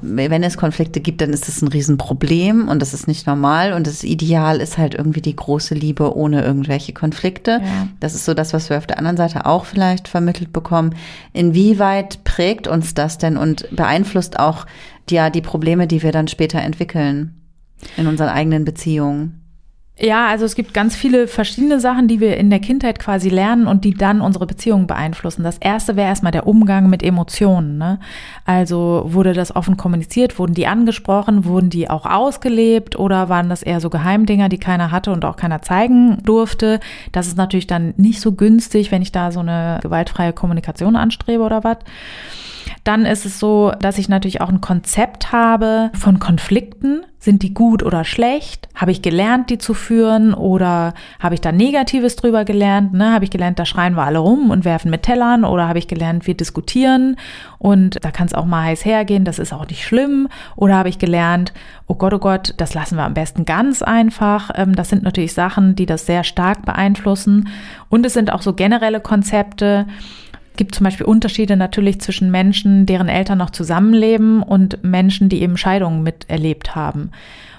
[0.00, 3.86] wenn es Konflikte gibt, dann ist das ein Riesenproblem und das ist nicht normal und
[3.86, 7.60] das Ideal ist halt irgendwie die große Liebe ohne irgendwelche Konflikte.
[7.62, 7.88] Ja.
[8.00, 10.94] Das ist so das, was wir auf der anderen Seite auch vielleicht vermittelt bekommen.
[11.32, 14.66] Inwieweit prägt uns das denn und beeinflusst auch
[15.10, 17.37] ja die Probleme, die wir dann später entwickeln?
[17.96, 19.38] In unseren eigenen Beziehungen?
[20.00, 23.66] Ja, also es gibt ganz viele verschiedene Sachen, die wir in der Kindheit quasi lernen
[23.66, 25.42] und die dann unsere Beziehungen beeinflussen.
[25.42, 27.78] Das erste wäre erstmal der Umgang mit Emotionen.
[27.78, 27.98] Ne?
[28.44, 33.64] Also wurde das offen kommuniziert, wurden die angesprochen, wurden die auch ausgelebt oder waren das
[33.64, 36.78] eher so Geheimdinger, die keiner hatte und auch keiner zeigen durfte?
[37.10, 41.42] Das ist natürlich dann nicht so günstig, wenn ich da so eine gewaltfreie Kommunikation anstrebe
[41.42, 41.78] oder was.
[42.84, 47.02] Dann ist es so, dass ich natürlich auch ein Konzept habe von Konflikten.
[47.20, 48.68] Sind die gut oder schlecht?
[48.76, 52.92] Habe ich gelernt, die zu führen oder habe ich da Negatives drüber gelernt?
[52.92, 53.12] Ne?
[53.12, 55.88] Habe ich gelernt, da schreien wir alle rum und werfen mit Tellern oder habe ich
[55.88, 57.16] gelernt, wir diskutieren
[57.58, 60.28] und da kann es auch mal heiß hergehen, das ist auch nicht schlimm?
[60.54, 61.52] Oder habe ich gelernt,
[61.88, 64.50] oh Gott, oh Gott, das lassen wir am besten ganz einfach.
[64.54, 67.48] Ähm, das sind natürlich Sachen, die das sehr stark beeinflussen
[67.88, 69.86] und es sind auch so generelle Konzepte,
[70.58, 75.56] gibt zum Beispiel Unterschiede natürlich zwischen Menschen, deren Eltern noch zusammenleben und Menschen, die eben
[75.56, 77.12] Scheidungen miterlebt haben.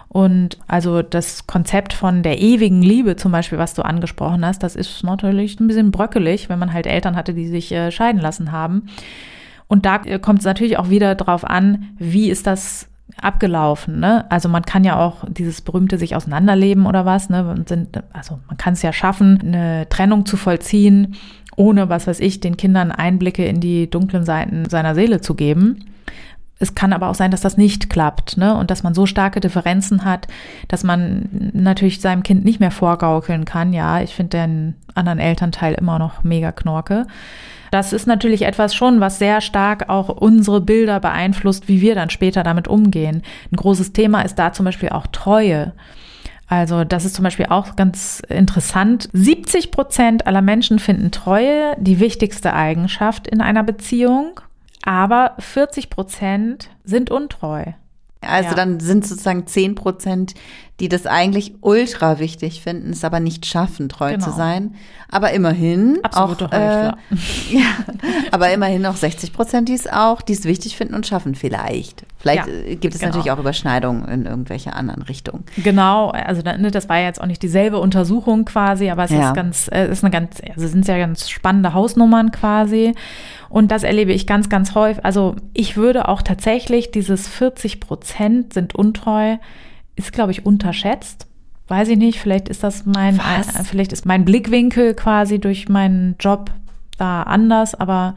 [0.10, 4.76] Und also das Konzept von der ewigen Liebe zum Beispiel, was du angesprochen hast, das
[4.76, 8.52] ist natürlich ein bisschen bröckelig, wenn man halt Eltern hatte, die sich äh, scheiden lassen
[8.52, 8.88] haben.
[9.68, 12.90] Und da äh, kommt es natürlich auch wieder drauf an, wie ist das
[13.22, 14.26] abgelaufen, ne?
[14.30, 17.66] Also man kann ja auch dieses berühmte sich auseinanderleben oder was, ne?
[18.14, 21.16] Also man kann es ja schaffen, eine Trennung zu vollziehen
[21.60, 25.86] ohne, was weiß ich, den Kindern Einblicke in die dunklen Seiten seiner Seele zu geben.
[26.58, 28.56] Es kann aber auch sein, dass das nicht klappt, ne?
[28.56, 30.28] Und dass man so starke Differenzen hat,
[30.70, 33.74] dass man natürlich seinem Kind nicht mehr vorgaukeln kann.
[33.74, 37.08] Ja, ich finde den anderen Elternteil immer noch mega knorke.
[37.72, 42.10] Das ist natürlich etwas schon, was sehr stark auch unsere Bilder beeinflusst, wie wir dann
[42.10, 43.22] später damit umgehen.
[43.52, 45.74] Ein großes Thema ist da zum Beispiel auch Treue.
[46.50, 49.08] Also das ist zum Beispiel auch ganz interessant.
[49.14, 54.42] 70 Prozent aller Menschen finden Treue die wichtigste Eigenschaft in einer Beziehung,
[54.84, 57.66] aber 40 Prozent sind untreu.
[58.22, 58.56] Also ja.
[58.56, 60.34] dann sind sozusagen 10 Prozent,
[60.82, 64.26] die das eigentlich ultra wichtig finden, es aber nicht schaffen, treu genau.
[64.26, 64.76] zu sein.
[65.10, 66.92] Aber immerhin Absolute auch, äh,
[67.50, 67.62] ja,
[68.32, 72.06] aber immerhin auch 60 Prozent, die es auch, die es wichtig finden und schaffen vielleicht.
[72.18, 73.12] Vielleicht Ja, äh, gibt es genau.
[73.12, 75.46] natürlich auch Überschneidungen in irgendwelche anderen Richtungen.
[75.58, 79.30] Genau, also ne, das war ja jetzt auch nicht dieselbe Untersuchung quasi, aber es Ja.
[79.30, 82.94] ist ganz, äh, ist eine ganz, also sind ja ganz spannende Hausnummern quasi.
[83.50, 85.04] Und das erlebe ich ganz, ganz häufig.
[85.04, 89.38] Also ich würde auch tatsächlich dieses 40 Prozent sind untreu,
[89.96, 91.26] ist glaube ich unterschätzt.
[91.68, 93.56] Weiß ich nicht, vielleicht ist das mein, Was?
[93.60, 96.52] äh, vielleicht ist mein Blickwinkel quasi durch meinen Job
[96.98, 98.16] da anders, aber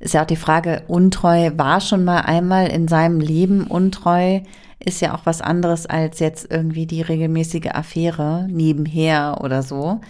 [0.00, 4.40] Ist ja auch die Frage, untreu war schon mal einmal in seinem Leben untreu,
[4.78, 10.00] ist ja auch was anderes als jetzt irgendwie die regelmäßige Affäre nebenher oder so.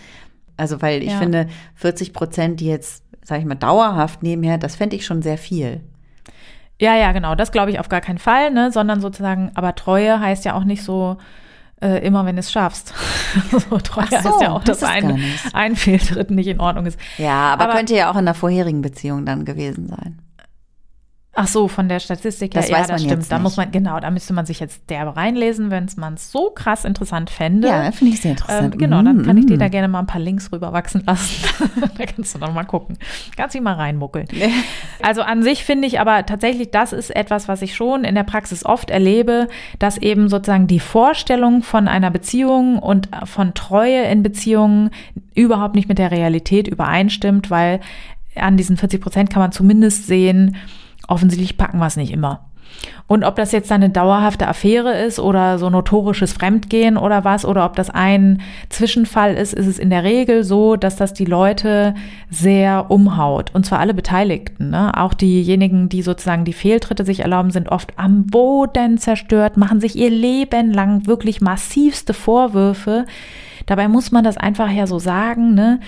[0.58, 1.18] Also, weil ich Ja.
[1.18, 5.36] finde, 40 Prozent, die jetzt, sag ich mal, dauerhaft nebenher, das fände ich schon sehr
[5.36, 5.82] viel.
[6.80, 7.34] Ja, ja, genau.
[7.34, 8.72] Das glaube ich auf gar keinen Fall, ne?
[8.72, 11.18] sondern sozusagen, aber Treue heißt ja auch nicht so
[11.82, 12.94] äh, immer, wenn du es schaffst.
[13.50, 15.22] so, Treue Ach so, heißt ja auch, dass das ist ein,
[15.52, 16.98] ein Fehltritt nicht in Ordnung ist.
[17.18, 20.18] Ja, aber, Aber- könnte ja auch in einer vorherigen Beziehung dann gewesen sein.
[21.40, 23.12] Ach so, von der Statistik her, Das ja, weiß das man stimmt.
[23.22, 26.32] jetzt Da muss man, genau, da müsste man sich jetzt derbe reinlesen, wenn man es
[26.32, 27.68] so krass interessant fände.
[27.68, 28.78] Ja, finde ich sehr Ähm, interessant.
[28.78, 29.60] genau, dann kann ich dir Mm.
[29.60, 31.44] da gerne mal ein paar Links rüberwachsen lassen.
[31.96, 32.98] da kannst du noch mal gucken.
[33.36, 34.26] Kannst dich mal reinmuckeln.
[35.02, 38.24] Also an sich finde ich aber tatsächlich, das ist etwas, was ich schon in der
[38.24, 39.46] Praxis oft erlebe,
[39.78, 44.90] dass eben sozusagen die Vorstellung von einer Beziehung und von Treue in Beziehungen
[45.36, 47.78] überhaupt nicht mit der Realität übereinstimmt, weil
[48.34, 50.56] an diesen 40 Prozent kann man zumindest sehen,
[51.08, 52.48] offensichtlich packen wir es nicht immer.
[53.06, 57.64] Und ob das jetzt eine dauerhafte Affäre ist oder so notorisches Fremdgehen oder was, oder
[57.64, 61.94] ob das ein Zwischenfall ist, ist es in der Regel so, dass das die Leute
[62.30, 63.50] sehr umhaut.
[63.54, 64.70] Und zwar alle Beteiligten.
[64.70, 64.92] Ne?
[64.94, 69.96] Auch diejenigen, die sozusagen die Fehltritte sich erlauben, sind oft am Boden zerstört, machen sich
[69.96, 73.06] ihr Leben lang wirklich massivste Vorwürfe.
[73.64, 75.80] Dabei muss man das einfach ja so sagen, ne?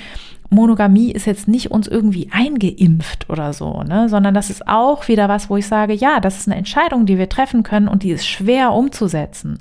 [0.50, 5.28] Monogamie ist jetzt nicht uns irgendwie eingeimpft oder so, ne, sondern das ist auch wieder
[5.28, 8.10] was, wo ich sage, ja, das ist eine Entscheidung, die wir treffen können und die
[8.10, 9.58] ist schwer umzusetzen.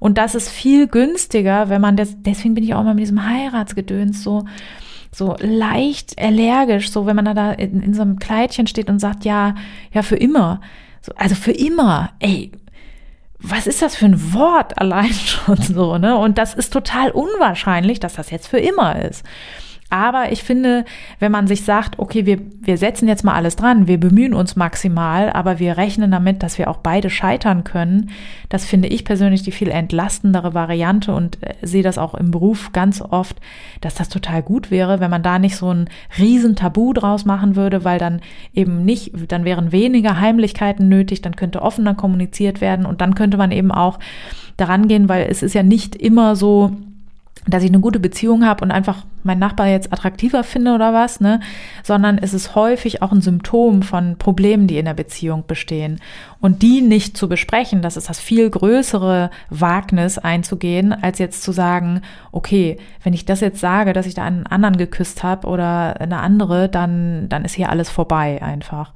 [0.00, 3.28] Und das ist viel günstiger, wenn man das, deswegen bin ich auch immer mit diesem
[3.28, 4.44] Heiratsgedöns so,
[5.12, 9.24] so leicht allergisch, so wenn man da in, in so einem Kleidchen steht und sagt,
[9.24, 9.54] ja,
[9.92, 10.60] ja, für immer.
[11.00, 12.52] So, also für immer, ey,
[13.40, 16.16] was ist das für ein Wort allein schon so, ne?
[16.16, 19.24] Und das ist total unwahrscheinlich, dass das jetzt für immer ist.
[19.90, 20.84] Aber ich finde,
[21.18, 24.54] wenn man sich sagt, okay, wir, wir setzen jetzt mal alles dran, wir bemühen uns
[24.54, 28.10] maximal, aber wir rechnen damit, dass wir auch beide scheitern können,
[28.50, 32.72] das finde ich persönlich die viel entlastendere Variante und äh, sehe das auch im Beruf
[32.72, 33.38] ganz oft,
[33.80, 37.56] dass das total gut wäre, wenn man da nicht so ein riesen Tabu draus machen
[37.56, 38.20] würde, weil dann
[38.52, 43.38] eben nicht, dann wären weniger Heimlichkeiten nötig, dann könnte offener kommuniziert werden und dann könnte
[43.38, 43.98] man eben auch
[44.58, 46.76] daran gehen, weil es ist ja nicht immer so,
[47.46, 51.20] dass ich eine gute Beziehung habe und einfach meinen Nachbar jetzt attraktiver finde oder was,
[51.20, 51.40] ne?
[51.82, 56.00] Sondern es ist häufig auch ein Symptom von Problemen, die in der Beziehung bestehen.
[56.40, 61.52] Und die nicht zu besprechen, das ist das viel größere Wagnis einzugehen, als jetzt zu
[61.52, 66.00] sagen, okay, wenn ich das jetzt sage, dass ich da einen anderen geküsst habe oder
[66.00, 68.92] eine andere, dann, dann ist hier alles vorbei einfach.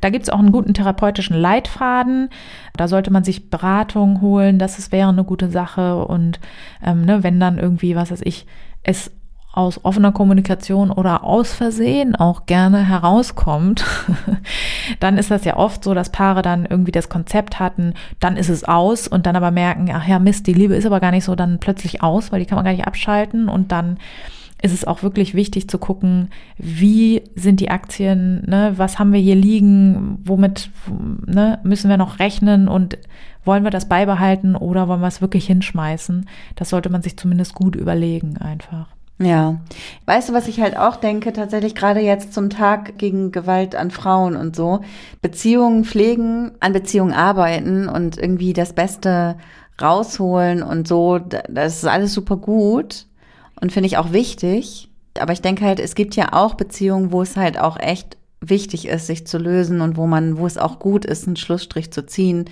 [0.00, 2.30] Da gibt es auch einen guten therapeutischen Leitfaden.
[2.76, 4.58] Da sollte man sich Beratung holen.
[4.58, 6.04] Das ist, wäre eine gute Sache.
[6.04, 6.40] Und
[6.84, 8.46] ähm, ne, wenn dann irgendwie, was weiß ich,
[8.82, 9.10] es
[9.56, 13.86] aus offener Kommunikation oder aus Versehen auch gerne herauskommt,
[15.00, 18.50] dann ist das ja oft so, dass Paare dann irgendwie das Konzept hatten, dann ist
[18.50, 21.24] es aus und dann aber merken, ach ja, Mist, die Liebe ist aber gar nicht
[21.24, 23.96] so dann plötzlich aus, weil die kann man gar nicht abschalten und dann
[24.62, 29.20] ist es auch wirklich wichtig zu gucken, wie sind die Aktien, ne, was haben wir
[29.20, 30.70] hier liegen, womit
[31.26, 32.98] ne, müssen wir noch rechnen und
[33.44, 36.28] wollen wir das beibehalten oder wollen wir es wirklich hinschmeißen?
[36.56, 38.88] Das sollte man sich zumindest gut überlegen einfach.
[39.18, 39.56] Ja.
[40.06, 43.90] Weißt du, was ich halt auch denke, tatsächlich gerade jetzt zum Tag gegen Gewalt an
[43.90, 44.80] Frauen und so,
[45.22, 49.36] Beziehungen pflegen, an Beziehungen arbeiten und irgendwie das Beste
[49.80, 53.05] rausholen und so, das ist alles super gut
[53.60, 54.88] und finde ich auch wichtig.
[55.18, 58.86] Aber ich denke halt, es gibt ja auch Beziehungen, wo es halt auch echt wichtig
[58.86, 62.04] ist, sich zu lösen und wo man, wo es auch gut ist, einen Schlussstrich zu
[62.06, 62.44] ziehen.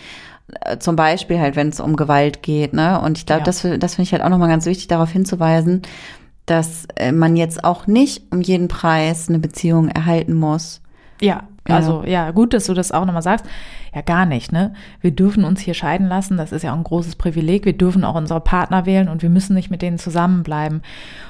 [0.63, 3.01] Äh, Zum Beispiel halt, wenn es um Gewalt geht, ne?
[3.01, 3.45] Und ich glaube, Ja.
[3.45, 5.83] das, das finde ich halt auch nochmal ganz wichtig, darauf hinzuweisen,
[6.47, 10.81] dass äh, man jetzt auch nicht um jeden Preis eine Beziehung erhalten muss.
[11.21, 11.49] Ja, Ja.
[11.73, 13.47] Also ja, gut, dass du das auch nochmal sagst.
[13.95, 14.75] Ja, gar nicht, ne?
[15.01, 17.65] Wir dürfen uns hier scheiden lassen, das ist ja auch ein großes Privileg.
[17.65, 20.83] Wir dürfen auch unsere Partner wählen und wir müssen nicht mit denen zusammenbleiben.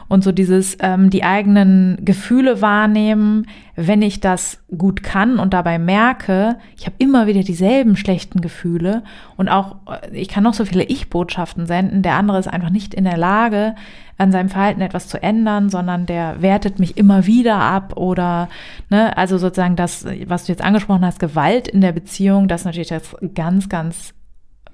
[0.08, 5.78] Und so dieses, ähm, die eigenen Gefühle wahrnehmen, wenn ich das gut kann und dabei
[5.78, 9.02] merke, ich habe immer wieder dieselben schlechten Gefühle
[9.36, 12.94] und auch, äh, ich kann noch so viele Ich-Botschaften senden, der andere ist einfach nicht
[12.94, 13.74] in der Lage,
[14.18, 18.48] an seinem Verhalten etwas zu ändern, sondern der wertet mich immer wieder ab oder,
[18.90, 22.66] ne, also sozusagen das, was du jetzt angesprochen hast, Gewalt in der Beziehung, das ist
[22.66, 24.14] natürlich das ganz, ganz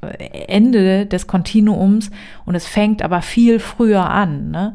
[0.02, 2.10] äh, Ende des Kontinuums
[2.44, 4.50] und es fängt aber viel früher an.
[4.50, 4.74] Ne?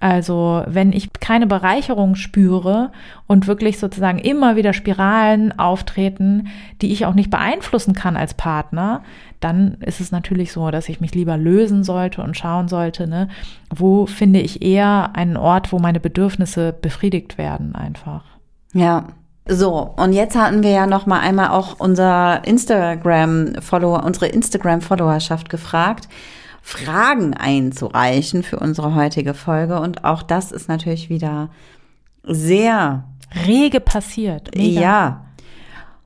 [0.00, 2.92] Also wenn ich keine Bereicherung spüre
[3.26, 6.48] und wirklich sozusagen immer wieder Spiralen auftreten,
[6.82, 9.02] die ich auch nicht beeinflussen kann als Partner,
[9.44, 13.28] dann ist es natürlich so, dass ich mich lieber lösen sollte und schauen sollte, ne,
[13.74, 18.24] wo finde ich eher einen Ort, wo meine Bedürfnisse befriedigt werden einfach.
[18.72, 19.08] Ja.
[19.46, 24.80] So, und jetzt hatten wir ja noch mal einmal auch unser Instagram Follower, unsere Instagram
[24.80, 26.08] Followerschaft gefragt.
[26.62, 29.78] Fragen einzureichen für unsere heutige Folge.
[29.78, 31.50] Und auch das ist natürlich wieder
[32.22, 33.04] sehr
[33.46, 34.56] rege passiert.
[34.56, 34.80] Mega.
[34.80, 35.23] Ja.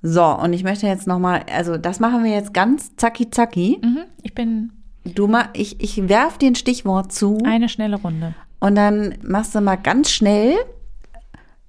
[0.03, 3.81] So, und ich möchte jetzt nochmal, also das machen wir jetzt ganz zacki zacki.
[3.83, 4.73] Mhm, ich bin.
[5.05, 7.39] Du mal, ich, ich werf dir ein Stichwort zu.
[7.45, 8.35] Eine schnelle Runde.
[8.61, 10.55] Und dann machst du mal ganz schnell,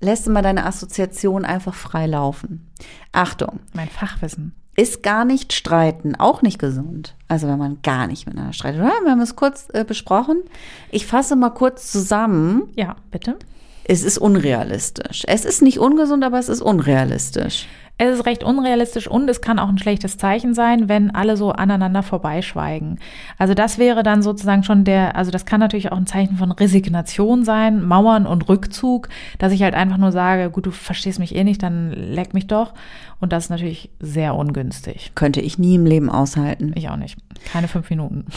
[0.01, 2.67] lässt du mal deine Assoziation einfach frei laufen.
[3.11, 3.59] Achtung.
[3.73, 7.15] Mein Fachwissen ist gar nicht streiten, auch nicht gesund.
[7.27, 8.79] Also wenn man gar nicht miteinander streitet.
[8.79, 8.93] Oder?
[9.03, 10.41] Wir haben es kurz äh, besprochen.
[10.89, 12.69] Ich fasse mal kurz zusammen.
[12.75, 13.37] Ja, bitte.
[13.83, 15.23] Es ist unrealistisch.
[15.27, 17.67] Es ist nicht ungesund, aber es ist unrealistisch.
[18.01, 21.51] Es ist recht unrealistisch und es kann auch ein schlechtes Zeichen sein, wenn alle so
[21.51, 22.97] aneinander vorbeischweigen.
[23.37, 26.53] Also das wäre dann sozusagen schon der, also das kann natürlich auch ein Zeichen von
[26.53, 31.35] Resignation sein, Mauern und Rückzug, dass ich halt einfach nur sage, gut, du verstehst mich
[31.35, 32.73] eh nicht, dann leck mich doch.
[33.19, 35.11] Und das ist natürlich sehr ungünstig.
[35.15, 36.71] Könnte ich nie im Leben aushalten.
[36.75, 37.17] Ich auch nicht.
[37.51, 38.27] Keine fünf Minuten.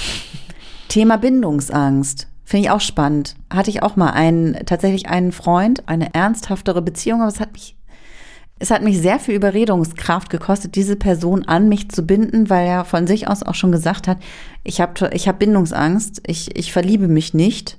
[0.88, 2.26] Thema Bindungsangst.
[2.44, 3.36] Finde ich auch spannend.
[3.48, 7.76] Hatte ich auch mal einen, tatsächlich einen Freund, eine ernsthaftere Beziehung, aber es hat mich
[8.62, 12.84] es hat mich sehr viel Überredungskraft gekostet, diese Person an mich zu binden, weil er
[12.84, 14.18] von sich aus auch schon gesagt hat,
[14.62, 17.76] ich habe ich hab Bindungsangst, ich, ich verliebe mich nicht,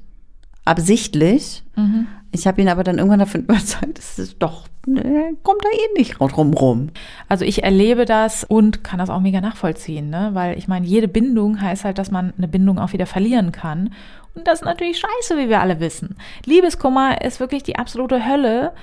[0.65, 1.63] absichtlich.
[1.77, 2.07] Mhm.
[2.33, 5.97] Ich habe ihn aber dann irgendwann davon überzeugt, es ist doch, ne, kommt da eh
[5.97, 6.89] nicht drum rum.
[7.29, 10.31] Also ich erlebe das und kann das auch mega nachvollziehen, ne?
[10.33, 13.93] weil ich meine, jede Bindung heißt halt, dass man eine Bindung auch wieder verlieren kann.
[14.35, 16.17] Und das ist natürlich scheiße, wie wir alle wissen.
[16.45, 18.73] Liebeskummer ist wirklich die absolute Hölle.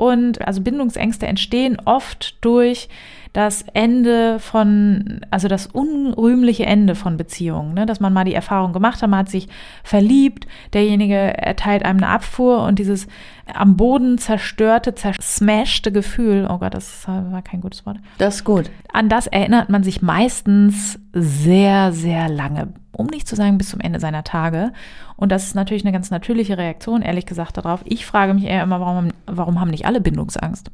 [0.00, 2.88] Und also Bindungsängste entstehen oft durch
[3.32, 7.86] das Ende von, also das unrühmliche Ende von Beziehungen, ne?
[7.86, 9.48] dass man mal die Erfahrung gemacht hat, man hat sich
[9.84, 13.06] verliebt, derjenige erteilt einem eine Abfuhr und dieses
[13.54, 17.98] am Boden zerstörte, zersmashte Gefühl, oh Gott, das war kein gutes Wort.
[18.18, 18.70] Das ist gut.
[18.92, 23.80] An das erinnert man sich meistens sehr, sehr lange, um nicht zu sagen bis zum
[23.80, 24.72] Ende seiner Tage.
[25.16, 27.82] Und das ist natürlich eine ganz natürliche Reaktion, ehrlich gesagt, darauf.
[27.84, 30.70] Ich frage mich eher immer, warum, warum haben nicht alle Bindungsangst?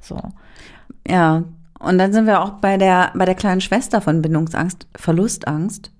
[0.00, 0.20] So.
[1.08, 1.44] Ja,
[1.78, 5.90] und dann sind wir auch bei der, bei der kleinen Schwester von Bindungsangst, Verlustangst.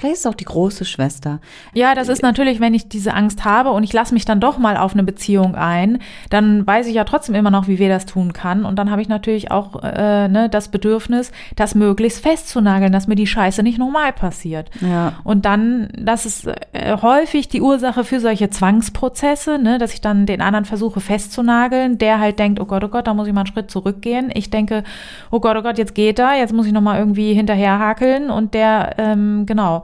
[0.00, 1.40] Vielleicht ist es auch die große Schwester.
[1.74, 4.56] Ja, das ist natürlich, wenn ich diese Angst habe und ich lasse mich dann doch
[4.56, 5.98] mal auf eine Beziehung ein,
[6.30, 8.64] dann weiß ich ja trotzdem immer noch, wie wer das tun kann.
[8.64, 13.14] Und dann habe ich natürlich auch äh, ne, das Bedürfnis, das möglichst festzunageln, dass mir
[13.14, 14.70] die Scheiße nicht normal passiert.
[14.80, 15.20] Ja.
[15.22, 20.24] Und dann, das ist äh, häufig die Ursache für solche Zwangsprozesse, ne, dass ich dann
[20.24, 23.42] den anderen versuche festzunageln, der halt denkt, oh Gott, oh Gott, da muss ich mal
[23.42, 24.30] einen Schritt zurückgehen.
[24.32, 24.82] Ich denke,
[25.30, 28.54] oh Gott, oh Gott, jetzt geht er, jetzt muss ich noch mal irgendwie hinterherhakeln und
[28.54, 29.82] der, ähm, genau,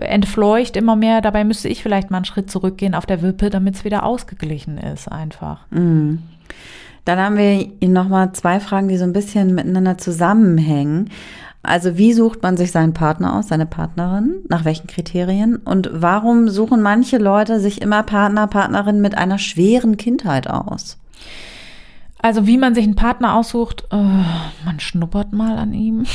[0.00, 1.20] entfleucht immer mehr.
[1.20, 4.78] Dabei müsste ich vielleicht mal einen Schritt zurückgehen auf der Wippe, damit es wieder ausgeglichen
[4.78, 5.66] ist, einfach.
[5.70, 6.22] Mhm.
[7.04, 11.10] Dann haben wir noch mal zwei Fragen, die so ein bisschen miteinander zusammenhängen.
[11.62, 14.36] Also wie sucht man sich seinen Partner aus, seine Partnerin?
[14.48, 15.56] Nach welchen Kriterien?
[15.56, 20.98] Und warum suchen manche Leute sich immer Partner, Partnerin mit einer schweren Kindheit aus?
[22.26, 26.06] Also wie man sich einen Partner aussucht, äh, man schnuppert mal an ihm.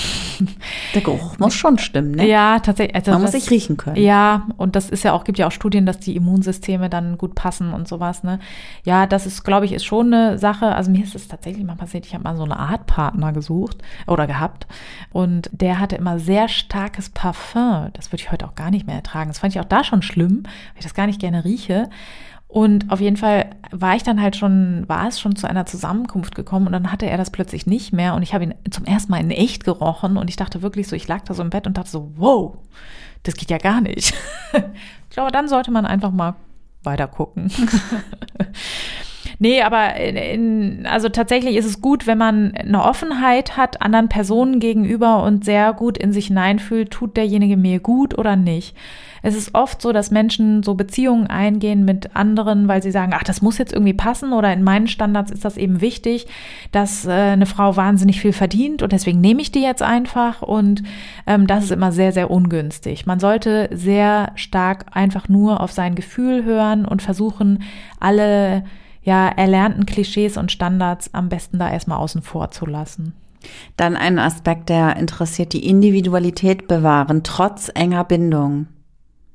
[0.93, 2.27] Der Geruch muss schon stimmen, ne?
[2.27, 2.93] Ja, tatsächlich.
[2.97, 3.95] Also man das, muss sich riechen können.
[3.95, 7.33] Ja, und das ist ja auch, gibt ja auch Studien, dass die Immunsysteme dann gut
[7.33, 8.39] passen und sowas, ne?
[8.83, 10.75] Ja, das ist, glaube ich, ist schon eine Sache.
[10.75, 13.77] Also mir ist es tatsächlich mal passiert, ich habe mal so eine Art Partner gesucht
[14.05, 14.67] oder gehabt
[15.13, 17.87] und der hatte immer sehr starkes Parfum.
[17.93, 19.29] Das würde ich heute auch gar nicht mehr ertragen.
[19.29, 21.89] Das fand ich auch da schon schlimm, weil ich das gar nicht gerne rieche.
[22.51, 26.35] Und auf jeden Fall war ich dann halt schon, war es schon zu einer Zusammenkunft
[26.35, 29.09] gekommen und dann hatte er das plötzlich nicht mehr und ich habe ihn zum ersten
[29.09, 31.65] Mal in echt gerochen und ich dachte wirklich so, ich lag da so im Bett
[31.65, 32.57] und dachte so, wow,
[33.23, 34.13] das geht ja gar nicht.
[34.53, 36.35] ich glaube, dann sollte man einfach mal
[36.83, 37.49] weiter gucken.
[39.41, 44.59] Nee, aber in, also tatsächlich ist es gut, wenn man eine Offenheit hat anderen Personen
[44.59, 48.77] gegenüber und sehr gut in sich hineinfühlt, tut derjenige mir gut oder nicht.
[49.23, 53.23] Es ist oft so, dass Menschen so Beziehungen eingehen mit anderen, weil sie sagen, ach,
[53.23, 56.27] das muss jetzt irgendwie passen oder in meinen Standards ist das eben wichtig,
[56.71, 60.83] dass äh, eine Frau wahnsinnig viel verdient und deswegen nehme ich die jetzt einfach und
[61.25, 63.07] ähm, das ist immer sehr, sehr ungünstig.
[63.07, 67.63] Man sollte sehr stark einfach nur auf sein Gefühl hören und versuchen,
[67.99, 68.65] alle
[69.03, 73.13] ja, erlernten Klischees und Standards am besten da erstmal außen vor zu lassen.
[73.75, 78.67] Dann ein Aspekt, der interessiert, die Individualität bewahren, trotz enger Bindung.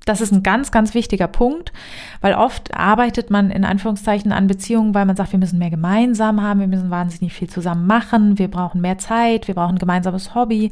[0.04, 1.72] Das ist ein ganz, ganz wichtiger Punkt,
[2.20, 6.40] weil oft arbeitet man in Anführungszeichen an Beziehungen, weil man sagt, wir müssen mehr gemeinsam
[6.40, 10.36] haben, wir müssen wahnsinnig viel zusammen machen, wir brauchen mehr Zeit, wir brauchen ein gemeinsames
[10.36, 10.70] Hobby.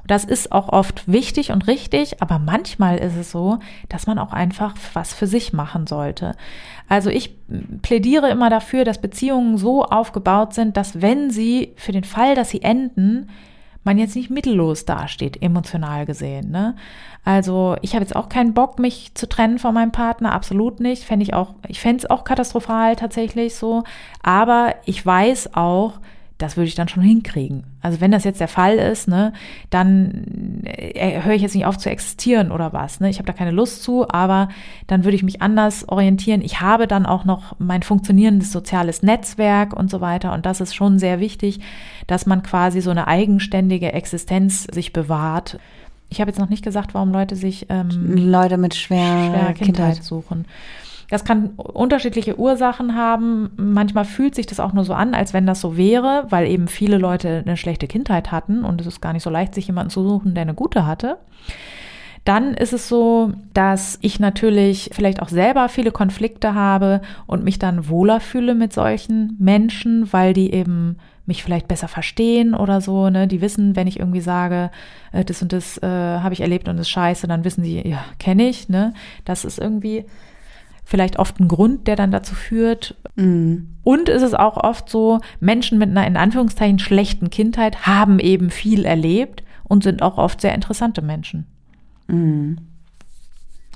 [0.00, 3.58] Und das ist auch oft wichtig und richtig, aber manchmal ist es so,
[3.90, 6.34] dass man auch einfach was für sich machen sollte.
[6.92, 7.34] Also ich
[7.80, 12.50] plädiere immer dafür, dass Beziehungen so aufgebaut sind, dass wenn sie für den Fall, dass
[12.50, 13.30] sie enden,
[13.82, 16.50] man jetzt nicht mittellos dasteht, emotional gesehen.
[16.50, 16.76] Ne?
[17.24, 21.04] Also ich habe jetzt auch keinen Bock, mich zu trennen von meinem Partner, absolut nicht.
[21.04, 23.84] Fände ich auch, ich fände es auch katastrophal tatsächlich so.
[24.22, 25.94] Aber ich weiß auch,
[26.42, 27.62] das würde ich dann schon hinkriegen.
[27.80, 29.32] Also wenn das jetzt der Fall ist, ne,
[29.70, 32.98] dann äh, höre ich jetzt nicht auf zu existieren oder was.
[32.98, 33.08] Ne?
[33.08, 34.48] Ich habe da keine Lust zu, aber
[34.88, 36.42] dann würde ich mich anders orientieren.
[36.42, 40.32] Ich habe dann auch noch mein funktionierendes soziales Netzwerk und so weiter.
[40.32, 41.60] Und das ist schon sehr wichtig,
[42.08, 45.60] dass man quasi so eine eigenständige Existenz sich bewahrt.
[46.08, 49.56] Ich habe jetzt noch nicht gesagt, warum Leute sich ähm, Leute mit schwerer, schwerer Kindheit,
[49.56, 50.44] Kindheit suchen.
[51.12, 53.50] Das kann unterschiedliche Ursachen haben.
[53.58, 56.68] Manchmal fühlt sich das auch nur so an, als wenn das so wäre, weil eben
[56.68, 59.90] viele Leute eine schlechte Kindheit hatten und es ist gar nicht so leicht, sich jemanden
[59.90, 61.18] zu suchen, der eine gute hatte.
[62.24, 67.58] Dann ist es so, dass ich natürlich vielleicht auch selber viele Konflikte habe und mich
[67.58, 70.96] dann wohler fühle mit solchen Menschen, weil die eben
[71.26, 73.28] mich vielleicht besser verstehen oder so, ne?
[73.28, 74.70] Die wissen, wenn ich irgendwie sage,
[75.12, 78.02] äh, das und das äh, habe ich erlebt und ist scheiße, dann wissen sie, ja,
[78.18, 78.94] kenne ich, ne?
[79.26, 80.06] Das ist irgendwie
[80.84, 82.96] vielleicht oft ein Grund, der dann dazu führt.
[83.16, 83.76] Mhm.
[83.82, 88.50] Und ist es auch oft so, Menschen mit einer in Anführungszeichen schlechten Kindheit haben eben
[88.50, 91.46] viel erlebt und sind auch oft sehr interessante Menschen.
[92.08, 92.58] Mhm.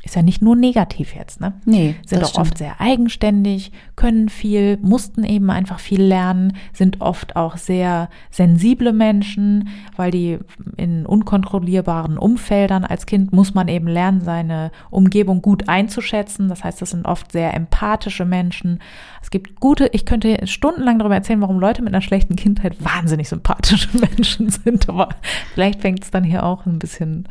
[0.07, 1.55] Ist ja nicht nur negativ jetzt, ne?
[1.65, 1.97] Nee.
[2.07, 2.47] Sind auch stimmt.
[2.47, 8.93] oft sehr eigenständig, können viel, mussten eben einfach viel lernen, sind oft auch sehr sensible
[8.93, 10.39] Menschen, weil die
[10.77, 16.49] in unkontrollierbaren Umfeldern als Kind muss man eben lernen, seine Umgebung gut einzuschätzen.
[16.49, 18.79] Das heißt, das sind oft sehr empathische Menschen.
[19.21, 23.29] Es gibt gute, ich könnte stundenlang darüber erzählen, warum Leute mit einer schlechten Kindheit wahnsinnig
[23.29, 25.09] sympathische Menschen sind, aber
[25.53, 27.27] vielleicht fängt es dann hier auch ein bisschen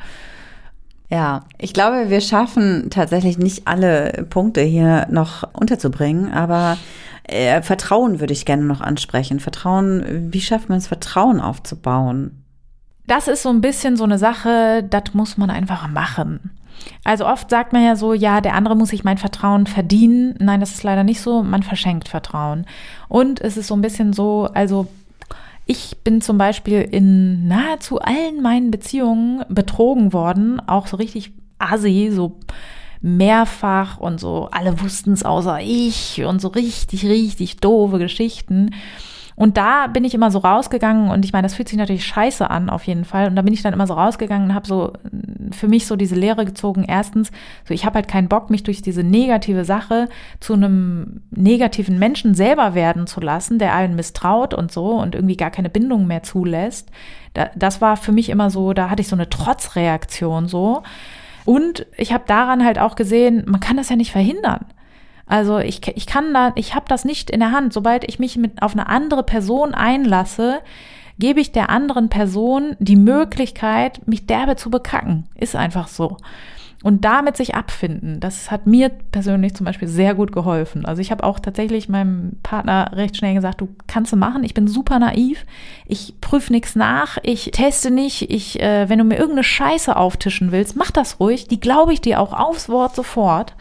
[1.10, 6.78] ja, ich glaube, wir schaffen tatsächlich nicht alle Punkte hier noch unterzubringen, aber
[7.24, 9.39] äh, Vertrauen würde ich gerne noch ansprechen.
[9.39, 12.43] Vertrauen, wie schafft man es, Vertrauen aufzubauen?
[13.08, 16.51] Das ist so ein bisschen so eine Sache, das muss man einfach machen.
[17.03, 20.36] Also oft sagt man ja so, ja, der andere muss sich mein Vertrauen verdienen.
[20.39, 21.43] Nein, das ist leider nicht so.
[21.43, 22.66] Man verschenkt Vertrauen.
[23.08, 24.88] Und es ist so ein bisschen so, also
[25.66, 32.11] ich bin zum Beispiel in nahezu allen meinen Beziehungen betrogen worden, auch so richtig assi,
[32.13, 32.39] so
[33.01, 38.72] mehrfach und so, alle wussten es außer ich und so richtig, richtig doofe Geschichten.
[39.36, 42.49] Und da bin ich immer so rausgegangen und ich meine, das fühlt sich natürlich scheiße
[42.49, 43.27] an auf jeden Fall.
[43.27, 44.93] Und da bin ich dann immer so rausgegangen und habe so
[45.51, 46.86] für mich so diese Lehre gezogen.
[46.88, 47.31] Erstens,
[47.67, 50.07] so ich habe halt keinen Bock, mich durch diese negative Sache
[50.39, 55.38] zu einem negativen Menschen selber werden zu lassen, der allen misstraut und so und irgendwie
[55.38, 56.89] gar keine Bindung mehr zulässt.
[57.33, 60.83] Da, das war für mich immer so, da hatte ich so eine Trotzreaktion so.
[61.43, 64.65] Und ich habe daran halt auch gesehen, man kann das ja nicht verhindern.
[65.28, 67.73] Also ich, ich kann da, ich habe das nicht in der Hand.
[67.73, 70.59] Sobald ich mich mit auf eine andere Person einlasse,
[71.17, 75.28] gebe ich der anderen Person die Möglichkeit, mich derbe zu bekacken.
[75.36, 76.17] Ist einfach so.
[76.84, 80.86] Und damit sich abfinden, das hat mir persönlich zum Beispiel sehr gut geholfen.
[80.86, 84.53] Also ich habe auch tatsächlich meinem Partner recht schnell gesagt, du kannst du machen, ich
[84.53, 85.47] bin super naiv,
[85.88, 90.51] ich prüfe nichts nach, ich teste nicht, ich, äh, wenn du mir irgendeine Scheiße auftischen
[90.51, 93.55] willst, mach das ruhig, die glaube ich dir auch aufs Wort sofort.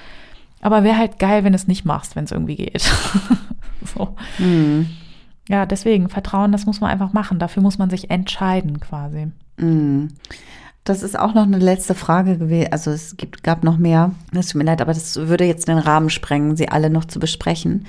[0.64, 2.90] Aber wäre halt geil, wenn du es nicht machst, wenn es irgendwie geht.
[3.94, 4.16] so.
[4.38, 4.88] Mhm.
[5.46, 7.38] Ja, deswegen, Vertrauen, das muss man einfach machen.
[7.38, 9.28] Dafür muss man sich entscheiden quasi.
[9.58, 10.08] Mhm.
[10.82, 12.72] Das ist auch noch eine letzte Frage gewesen.
[12.72, 14.12] Also es gibt, gab noch mehr.
[14.34, 17.18] Es tut mir leid, aber das würde jetzt den Rahmen sprengen, sie alle noch zu
[17.20, 17.86] besprechen.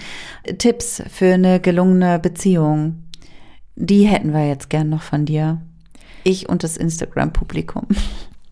[0.58, 3.04] Tipps für eine gelungene Beziehung.
[3.78, 5.62] Die hätten wir jetzt gern noch von dir.
[6.26, 7.88] Ich und das Instagram-Publikum.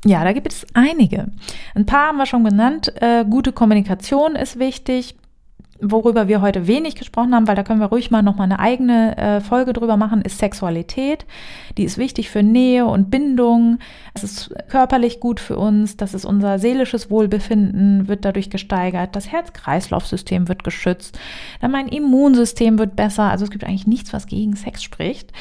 [0.06, 1.28] Ja, da gibt es einige.
[1.76, 2.92] Ein paar haben wir schon genannt.
[3.02, 5.16] Äh, gute Kommunikation ist wichtig.
[5.84, 9.18] Worüber wir heute wenig gesprochen haben, weil da können wir ruhig mal nochmal eine eigene
[9.18, 11.26] äh, Folge drüber machen, ist Sexualität.
[11.78, 13.80] Die ist wichtig für Nähe und Bindung.
[14.14, 15.98] Es ist körperlich gut für uns.
[15.98, 19.16] Das ist unser seelisches Wohlbefinden, wird dadurch gesteigert.
[19.16, 21.20] Das Herz-Kreislauf-System wird geschützt.
[21.62, 23.24] Dann mein Immunsystem wird besser.
[23.24, 25.32] Also es gibt eigentlich nichts, was gegen Sex spricht.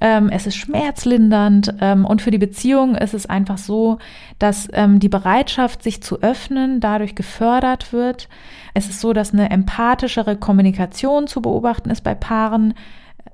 [0.00, 3.98] Ähm, es ist schmerzlindernd ähm, und für die Beziehung ist es einfach so,
[4.42, 8.28] dass ähm, die Bereitschaft, sich zu öffnen, dadurch gefördert wird.
[8.74, 12.74] Es ist so, dass eine empathischere Kommunikation zu beobachten ist bei Paaren,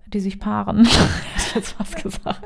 [0.07, 0.87] die sich paaren.
[1.37, 2.45] ich jetzt was gesagt.